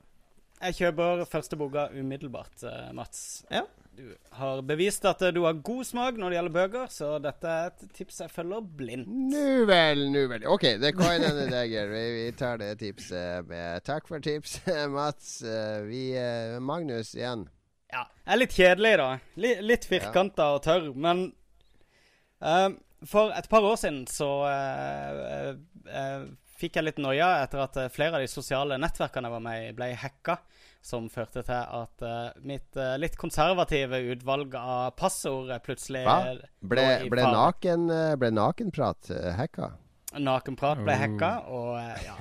[0.60, 3.22] Jeg kjøper første boka umiddelbart, eh, Mats.
[3.48, 3.62] Ja.
[3.96, 7.50] Du har bevist at eh, du har god smak når det gjelder bøker, så dette
[7.50, 9.08] er et tips jeg følger blindt.
[9.10, 10.46] Nu vel, nu vel.
[10.46, 11.90] OK, det er and the Dagger.
[11.90, 15.42] Vi, tar det tipset med Takk for tipset, Mats.
[15.42, 17.48] Eh, Vi eh, Magnus igjen.
[17.90, 19.08] Ja, Jeg er litt kjedelig, da.
[19.42, 21.32] Litt, litt firkanta og tørr, men
[22.38, 22.68] eh,
[23.10, 25.52] For et par år siden så uh,
[25.88, 26.24] uh,
[26.60, 29.70] fikk jeg litt noia etter at flere av de sosiale nettverkene jeg var med i,
[29.74, 30.36] ble hacka.
[30.82, 36.18] Som førte til at uh, mitt uh, litt konservative utvalg av passord eh, plutselig Hva?
[36.64, 37.84] Ble, ble, naken,
[38.16, 39.74] ble nakenprat hacka?
[40.18, 41.02] Nakenprat ble Oh.
[41.04, 42.16] hacka, og ja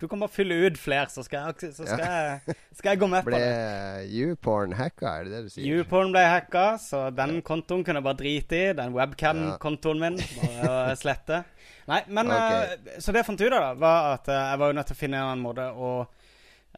[0.00, 3.06] Du kan bare fylle ut flere, så skal jeg, så skal jeg, skal jeg gå
[3.12, 4.08] med på Ble det.
[4.10, 5.68] YouPorn hacka, er det det du sier?
[5.68, 8.72] YouPorn ble hacka, så den kontoen kunne jeg bare drite i.
[8.80, 10.18] Den webcam-kontoen min.
[10.40, 11.44] Bare slette.
[11.92, 12.98] Nei, men okay.
[12.98, 15.02] Så det jeg fant ut av, da, var at jeg var jo nødt til å
[15.04, 15.92] finne en annen måte å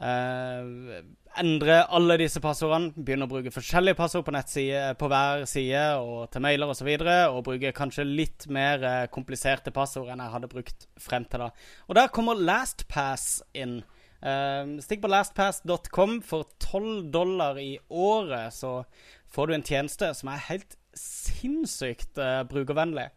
[0.01, 1.01] eh,
[1.41, 2.93] endre alle disse passordene.
[2.97, 6.75] Begynne å bruke forskjellige passord på på hver side og til mailer osv.
[6.75, 10.89] Og, så videre, og bruke kanskje litt mer eh, kompliserte passord enn jeg hadde brukt
[11.01, 11.51] frem til da.
[11.89, 13.83] Og der kommer LastPass inn.
[14.25, 16.23] Uh, stikk på lastpass.com.
[16.25, 18.79] For 12 dollar i året så
[19.35, 23.09] får du en tjeneste som er helt sinnssykt eh, brukervennlig.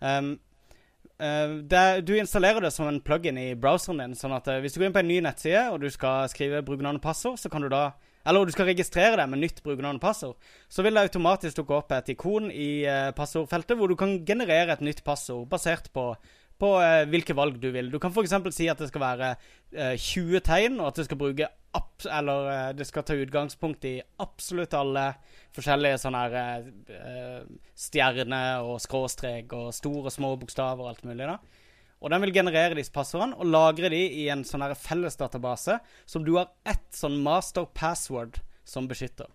[0.00, 0.32] Um, eh,
[1.70, 4.16] det, du installerer det som en plug-in i browseren din.
[4.18, 6.64] Sånn at eh, hvis du går inn på en ny nettside og du skal skrive
[6.66, 7.92] brukernavn og passord, så kan du da
[8.22, 11.74] eller du skal registrere deg med nytt brukernavn og passord, så vil det automatisk dukke
[11.80, 16.12] opp et ikon i eh, passordfeltet hvor du kan generere et nytt passord basert på,
[16.62, 17.90] på eh, hvilke valg du vil.
[17.90, 18.36] Du kan f.eks.
[18.54, 19.32] si at det skal være
[19.74, 21.50] eh, 20 tegn, og at du skal bruke
[22.10, 25.06] eller eh, det skal ta utgangspunkt i absolutt alle
[25.56, 27.42] forskjellige sånne her uh, eh,
[27.78, 31.28] stjerner og skråstrek og store og små bokstaver og alt mulig.
[31.28, 31.38] da.
[32.02, 36.34] Og den vil generere disse passordene og lagre de i en sånn fellesdatabase som du
[36.38, 39.30] har ett sånn master password som beskytter.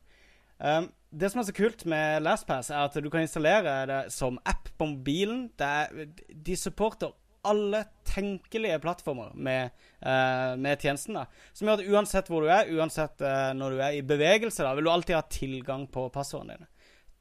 [0.58, 4.40] Um, det som er så kult med LastPass, er at du kan installere det som
[4.46, 5.48] app på mobilen.
[5.62, 7.14] Er, de supporter
[7.52, 9.72] alle tenkelige plattformer med,
[10.02, 11.18] uh, med tjenesten.
[11.20, 14.66] da Som gjør at uansett hvor du er, uansett uh, når du er i bevegelse,
[14.66, 16.70] da vil du alltid ha tilgang på passordene dine.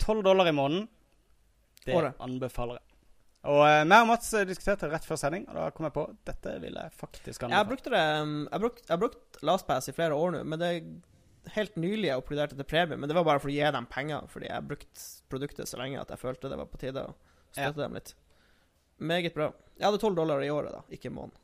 [0.03, 0.87] 12 dollar i måneden.
[1.87, 2.20] Det Året.
[2.20, 2.85] anbefaler jeg.
[3.47, 6.57] Og uh, meg og Mats diskuterte rett før sending, og da kom jeg på dette
[6.62, 7.93] vil jeg faktisk Jeg har anbefale.
[7.95, 10.89] det um, Jeg har brukt, jeg LastPass i flere år nå, men det er
[11.55, 12.99] helt nylig jeg oppgraderte til premie.
[12.99, 15.81] Men det var bare for å gi dem penger, fordi jeg har brukt produktet så
[15.81, 17.14] lenge at jeg følte det var på tide å
[17.53, 18.14] støtte dem litt.
[18.99, 19.51] Meget bra.
[19.76, 21.36] Jeg hadde 12 dollar i året, da, ikke i måneden.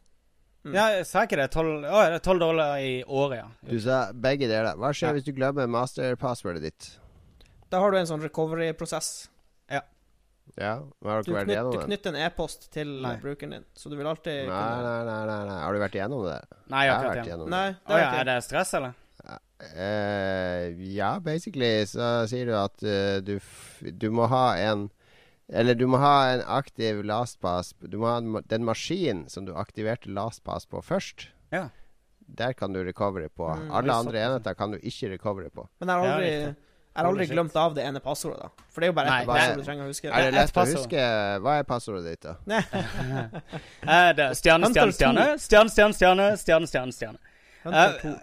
[0.62, 0.74] Mm.
[0.76, 1.48] Ja, jeg sa ikke det?
[1.50, 3.48] 12, å, det 12 dollar i året, ja.
[3.66, 4.76] Du sa begge deler.
[4.78, 5.16] Hva skjer Ja.
[5.18, 6.90] hvis du glemmer masterpasswordet ditt?
[7.72, 9.28] Da har du en sånn recovery-prosess.
[9.72, 9.80] Ja,
[10.57, 10.72] ja.
[11.05, 13.16] har Du, dere vært knyt, igjennom du knytter en e-post til Nei.
[13.22, 15.59] brukeren din, så du vil alltid Nei, nei, nei, nei, nei.
[15.64, 16.40] Har du vært igjennom det?
[16.68, 17.78] Nei, Jeg har ikke vært igjennom Nei, det.
[17.86, 18.98] det Å er ja, er det stress, eller?
[19.62, 24.88] Uh, ja, basically så sier du at uh, du, f du må ha en
[25.53, 30.09] Eller du må ha en aktiv lastpass Du må ha den maskinen som du aktiverte
[30.09, 31.28] lastpass på først.
[31.53, 31.66] Ja.
[32.32, 33.44] Der kan du recovery på.
[33.50, 34.28] Mm, Alle andre såpass.
[34.28, 35.66] enheter kan du ikke recovery på.
[35.80, 36.55] Men jeg har aldri, jeg
[36.96, 38.66] har aldri glemt av det ene passordet, da.
[38.72, 40.09] For det er jo bare ett passord du trenger å huske.
[40.09, 41.05] Er det ett lett å huske?
[41.44, 42.36] Hva er passordet ditt, da?
[43.82, 47.18] Eh, det er stjerne, stjerne, stjerne, stjerne, stjerne, stjerne, stjerne, stjerne, stjerne.
[47.66, 48.14] Eh, to.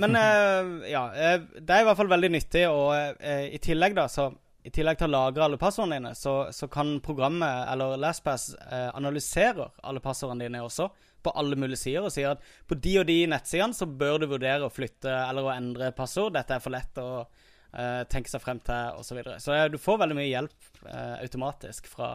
[0.00, 3.96] Men eh, ja, eh, det er i hvert fall veldig nyttig, og eh, i tillegg
[3.98, 4.28] da, så
[4.64, 8.88] i tillegg til å lagre alle passordene dine, så, så kan programmet, eller LastPass, eh,
[8.96, 10.90] analyserer alle passordene dine også,
[11.22, 14.26] på alle mulige sider, og sier at på de og de nettsidene så bør du
[14.30, 16.32] vurdere å flytte eller å endre passord.
[16.36, 19.08] Dette er for lett å eh, tenke seg frem til, osv.
[19.10, 19.38] Så, videre.
[19.44, 22.14] så eh, du får veldig mye hjelp eh, automatisk fra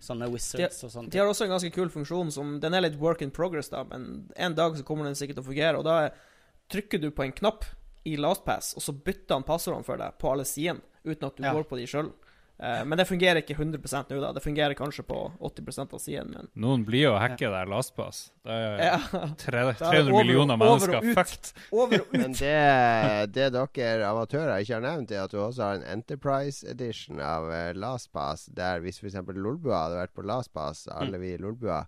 [0.00, 3.00] sånne wizards og sånne De har også en ganske kul funksjon som Den er litt
[3.02, 5.80] work in progress, da, men en dag så kommer den sikkert til å fungere.
[5.80, 6.20] Og da er-
[6.70, 7.64] trykker du på en knapp
[8.08, 10.80] i LastPass, og så bytter han passordene for deg på alle sidene,
[11.14, 11.52] uten at du Ja.
[11.56, 12.12] går på de sjøl.
[12.58, 13.78] men det fungerer ikke 100
[14.10, 14.32] nå, da.
[14.34, 16.32] Det fungerer kanskje på 80% av siden.
[16.34, 18.32] men Noen blir jo hacke der lastpass.
[18.42, 18.98] Det er ja.
[19.38, 21.14] tre, Da er det 300 over- millioner over og mennesker ut.
[21.14, 21.52] fucked.
[21.70, 25.74] Over og Men det, det dere amatører ikke har nevnt, er at du også har
[25.78, 29.14] en Enterprise edition av eh, LastPass, der hvis f.eks.
[29.38, 31.84] Lolbua hadde vært på LastPass, alle vi i Lolbua,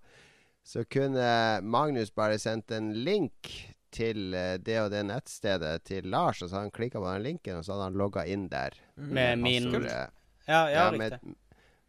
[0.63, 6.43] så kunne Magnus bare sendt en link til eh, det og det nettstedet til Lars,
[6.43, 8.75] og så hadde han klikka på den linken, og så hadde han logga inn der.
[8.97, 10.11] Med min Passordet-
[10.49, 11.37] Ja, ja, ja, med- riktig.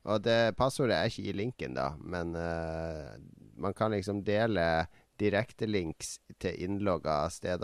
[0.05, 3.13] Og det passordet er ikke i linken, da, men uh,
[3.61, 4.87] man kan liksom dele
[5.21, 7.57] direktelinks til innlogga steder.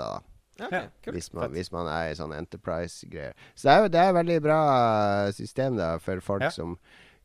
[0.57, 3.33] da Okay, hvis man, hvis man er i sånn Enterprise-greier.
[3.55, 4.61] Så det er, jo- det er veldig bra
[5.31, 6.49] system da for folk Ja.
[6.49, 6.77] som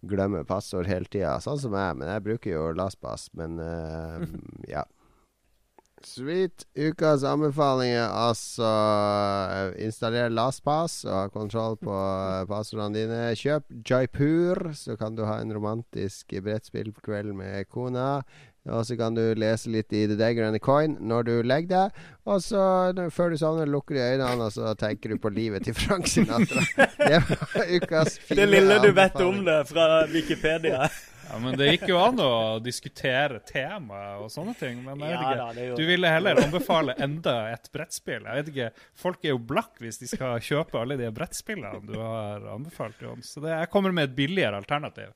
[0.05, 1.39] glemmer passord hele tida.
[1.41, 3.31] Sånn som jeg, men jeg bruker jo LastPass.
[3.35, 4.21] Men uh,
[4.69, 4.85] ja.
[6.07, 6.65] Sweet.
[6.77, 13.21] Ukas anbefalinger, altså eh, Installer LastPass og ha kontroll på eh, passordene dine.
[13.39, 18.23] Kjøp Jaipur, så kan du ha en romantisk brettspillkveld med kona.
[18.71, 21.71] Og så kan du lese litt i The Dagger and the Coin når du legger
[21.73, 22.03] deg.
[22.31, 22.63] Og så
[23.11, 26.63] før du sovner, lukker du øynene, og så tenker du på livet til Frank Sinatra.
[27.03, 28.39] Det var ukas anbefaling.
[28.39, 30.87] Det lille du vet om det fra Wikipedia.
[31.33, 32.31] Ja, men Det gikk jo an å
[32.61, 34.83] diskutere tema og sånne ting.
[34.85, 35.77] Men jeg vet ikke.
[35.81, 38.27] Du ville heller anbefale enda et brettspill.
[38.29, 38.71] Jeg vet ikke,
[39.03, 43.01] Folk er jo blakk hvis de skal kjøpe alle de brettspillene du har anbefalt.
[43.01, 43.23] Jon.
[43.25, 45.15] Så det, jeg kommer med et billigere alternativ,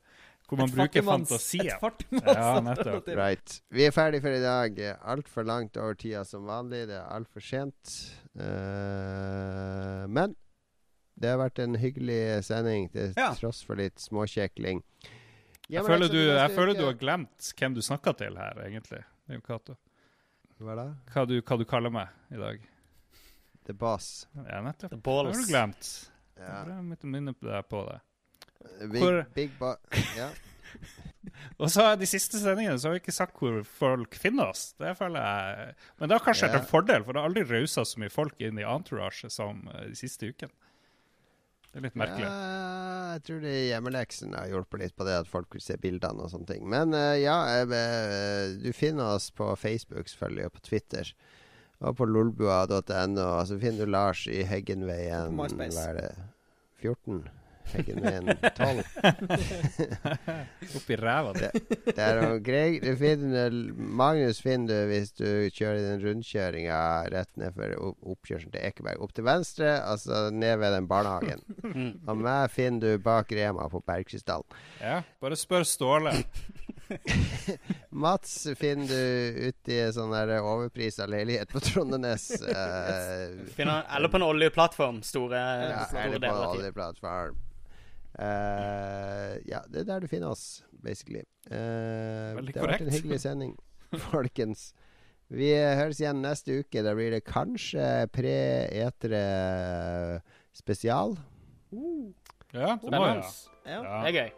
[0.49, 1.67] hvor man Et bruker fantasien.
[1.67, 3.15] et fattigmanns- Ja.
[3.21, 3.61] Right.
[3.69, 4.81] Vi er ferdig for i dag.
[5.05, 6.87] Altfor langt over tida som vanlig.
[6.87, 7.97] Det er altfor sent.
[8.37, 10.35] Uh, men
[11.17, 13.31] det har vært en hyggelig sending, til Ja.
[13.33, 14.81] tross for litt småkjekling.
[15.67, 19.01] Jeg Hjemmelekse føler, du, jeg føler du har glemt hvem du snakker til her, egentlig.
[19.43, 19.75] Cato.
[20.63, 20.85] Hva da?
[21.11, 22.61] Hva du, hva du kaller meg i dag.
[23.67, 24.27] The Boss.
[24.47, 24.93] Ja, nettopp.
[24.95, 25.89] The Det har du glemt.
[26.39, 26.61] Ja.
[26.69, 27.97] Jeg måtte minne deg på det.
[28.87, 29.73] Big, Hvor- big ba...
[30.15, 30.29] ja.
[31.61, 34.69] Og så de siste sendingene så har vi ikke sagt hvor folk finner oss.
[34.79, 36.61] Det føler jeg Men det har kanskje vært Ja.
[36.63, 39.89] en fordel, for det har aldri rausa så mye folk inn i Entourage som eh,
[39.91, 40.53] de siste ukene.
[41.77, 42.25] Det er litt merkelig.
[42.25, 46.23] Ja, jeg tror det hjemmeleksen har hjulpet litt på det, at folk vil se bildene
[46.25, 46.63] og sånne ting.
[46.73, 51.11] Men eh, ja, eh, du finner oss på Facebook selvfølgelig, og på Twitter.
[51.85, 53.27] Og på lolbua.no.
[53.27, 55.77] Og så finner du Lars i Heggenveien På MySpace.
[55.77, 56.09] Hva er det?
[56.81, 57.21] 14?
[57.73, 58.83] Heggenveien 12?
[60.77, 61.49] Oppi ræva di.
[61.87, 66.81] Det er noe Greg, du finner, Magnus finner du hvis du kjører den rundkjøringa
[67.13, 69.01] rett ned for oppkjørselen til Ekeberg.
[69.03, 71.43] Opp til venstre, altså ned ved den barnehagen.
[72.09, 74.45] Og meg finner du bak Rema på Bergkrystall.
[74.81, 76.15] Ja, bare spør Ståle.
[77.89, 82.29] Mats finner du uti i en sånn overprisa leilighet på Trondenes.
[82.43, 85.01] Uh, Finner, eller på en oljeplattform.
[85.05, 86.65] Store, ja, store eller på deler av tiden.
[86.65, 87.43] oljeplattform.
[88.17, 91.21] Eh, ja, det er der du finner oss, basically.
[91.51, 93.53] Uh, det har vært en hyggelig sending,
[94.09, 94.71] folkens.
[95.27, 96.81] Vi høres igjen neste uke.
[96.85, 99.21] Da blir det kanskje pre-etere
[100.55, 101.17] spesial.
[102.55, 103.09] Ja, det må.
[103.11, 103.23] Ja.
[103.67, 103.81] Ja.
[103.83, 104.29] Det er gøy.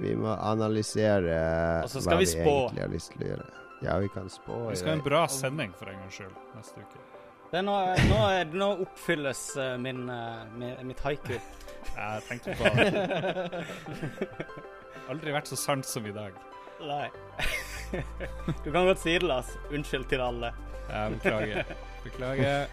[0.00, 1.38] Vi må analysere
[1.82, 3.48] hva vi vi egentlig har lyst til å gjøre.
[3.80, 4.66] Ja, vi kan spå.
[4.68, 7.00] Vi skal ha en bra sending for en gangs skyld neste uke.
[7.50, 7.74] Det er nå,
[8.10, 11.34] nå, er- nå oppfylles eh, min, eh, mi- mitt haiku.
[11.96, 13.64] Jeg tenkte på det.
[15.10, 16.32] Aldri vært så sant som i dag.
[16.80, 17.08] Nei.
[18.62, 19.50] Du kan godt si det, Lars.
[19.74, 20.52] Unnskyld til alle.
[20.90, 21.72] Jeg beklager.
[22.04, 22.68] Beklager.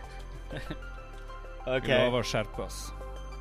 [1.67, 1.81] Okay.
[1.89, 2.77] Vi lover å skjerpe oss.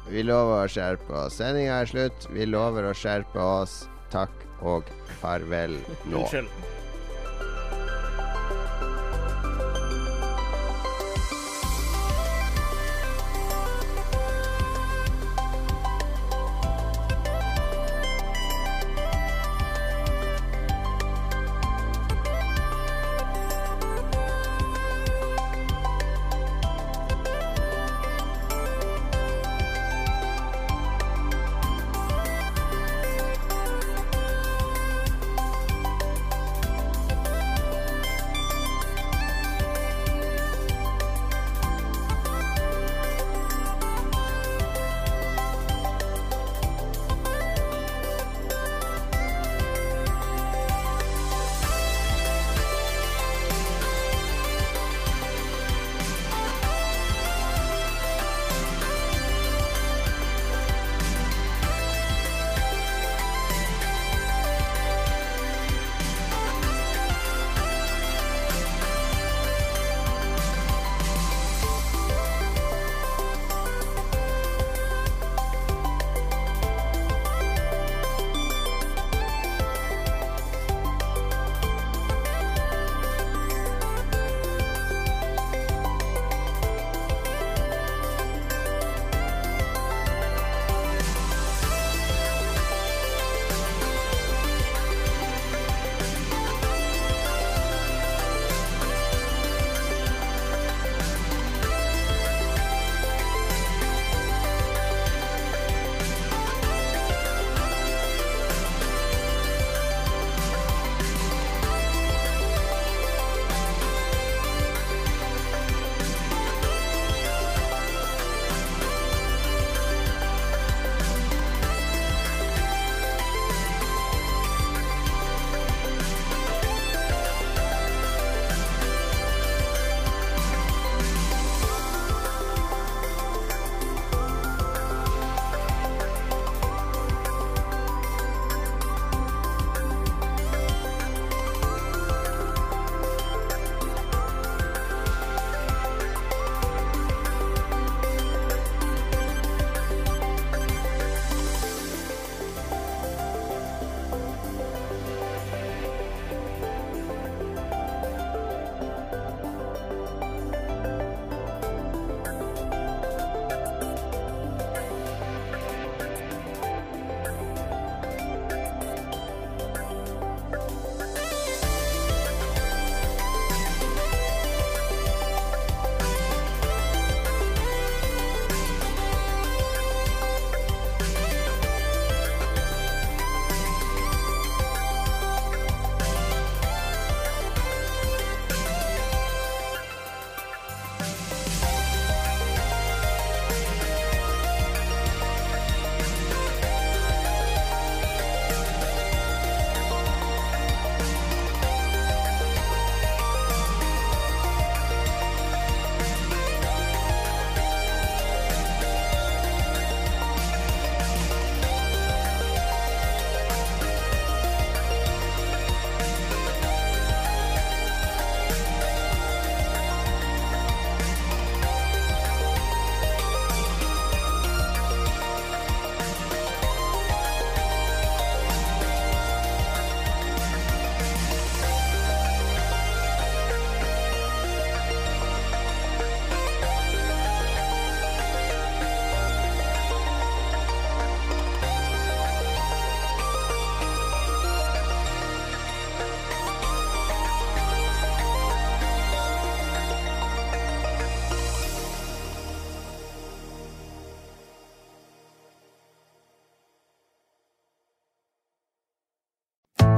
[0.08, 1.36] Vi lover å skjerpe oss.
[1.38, 2.26] Sendinga er slutt.
[2.32, 3.76] Vi lover å skjerpe oss.
[4.10, 4.32] Takk
[4.62, 4.88] og
[5.20, 5.76] farvel
[6.08, 6.22] nå.
[6.24, 6.48] Unnskyld.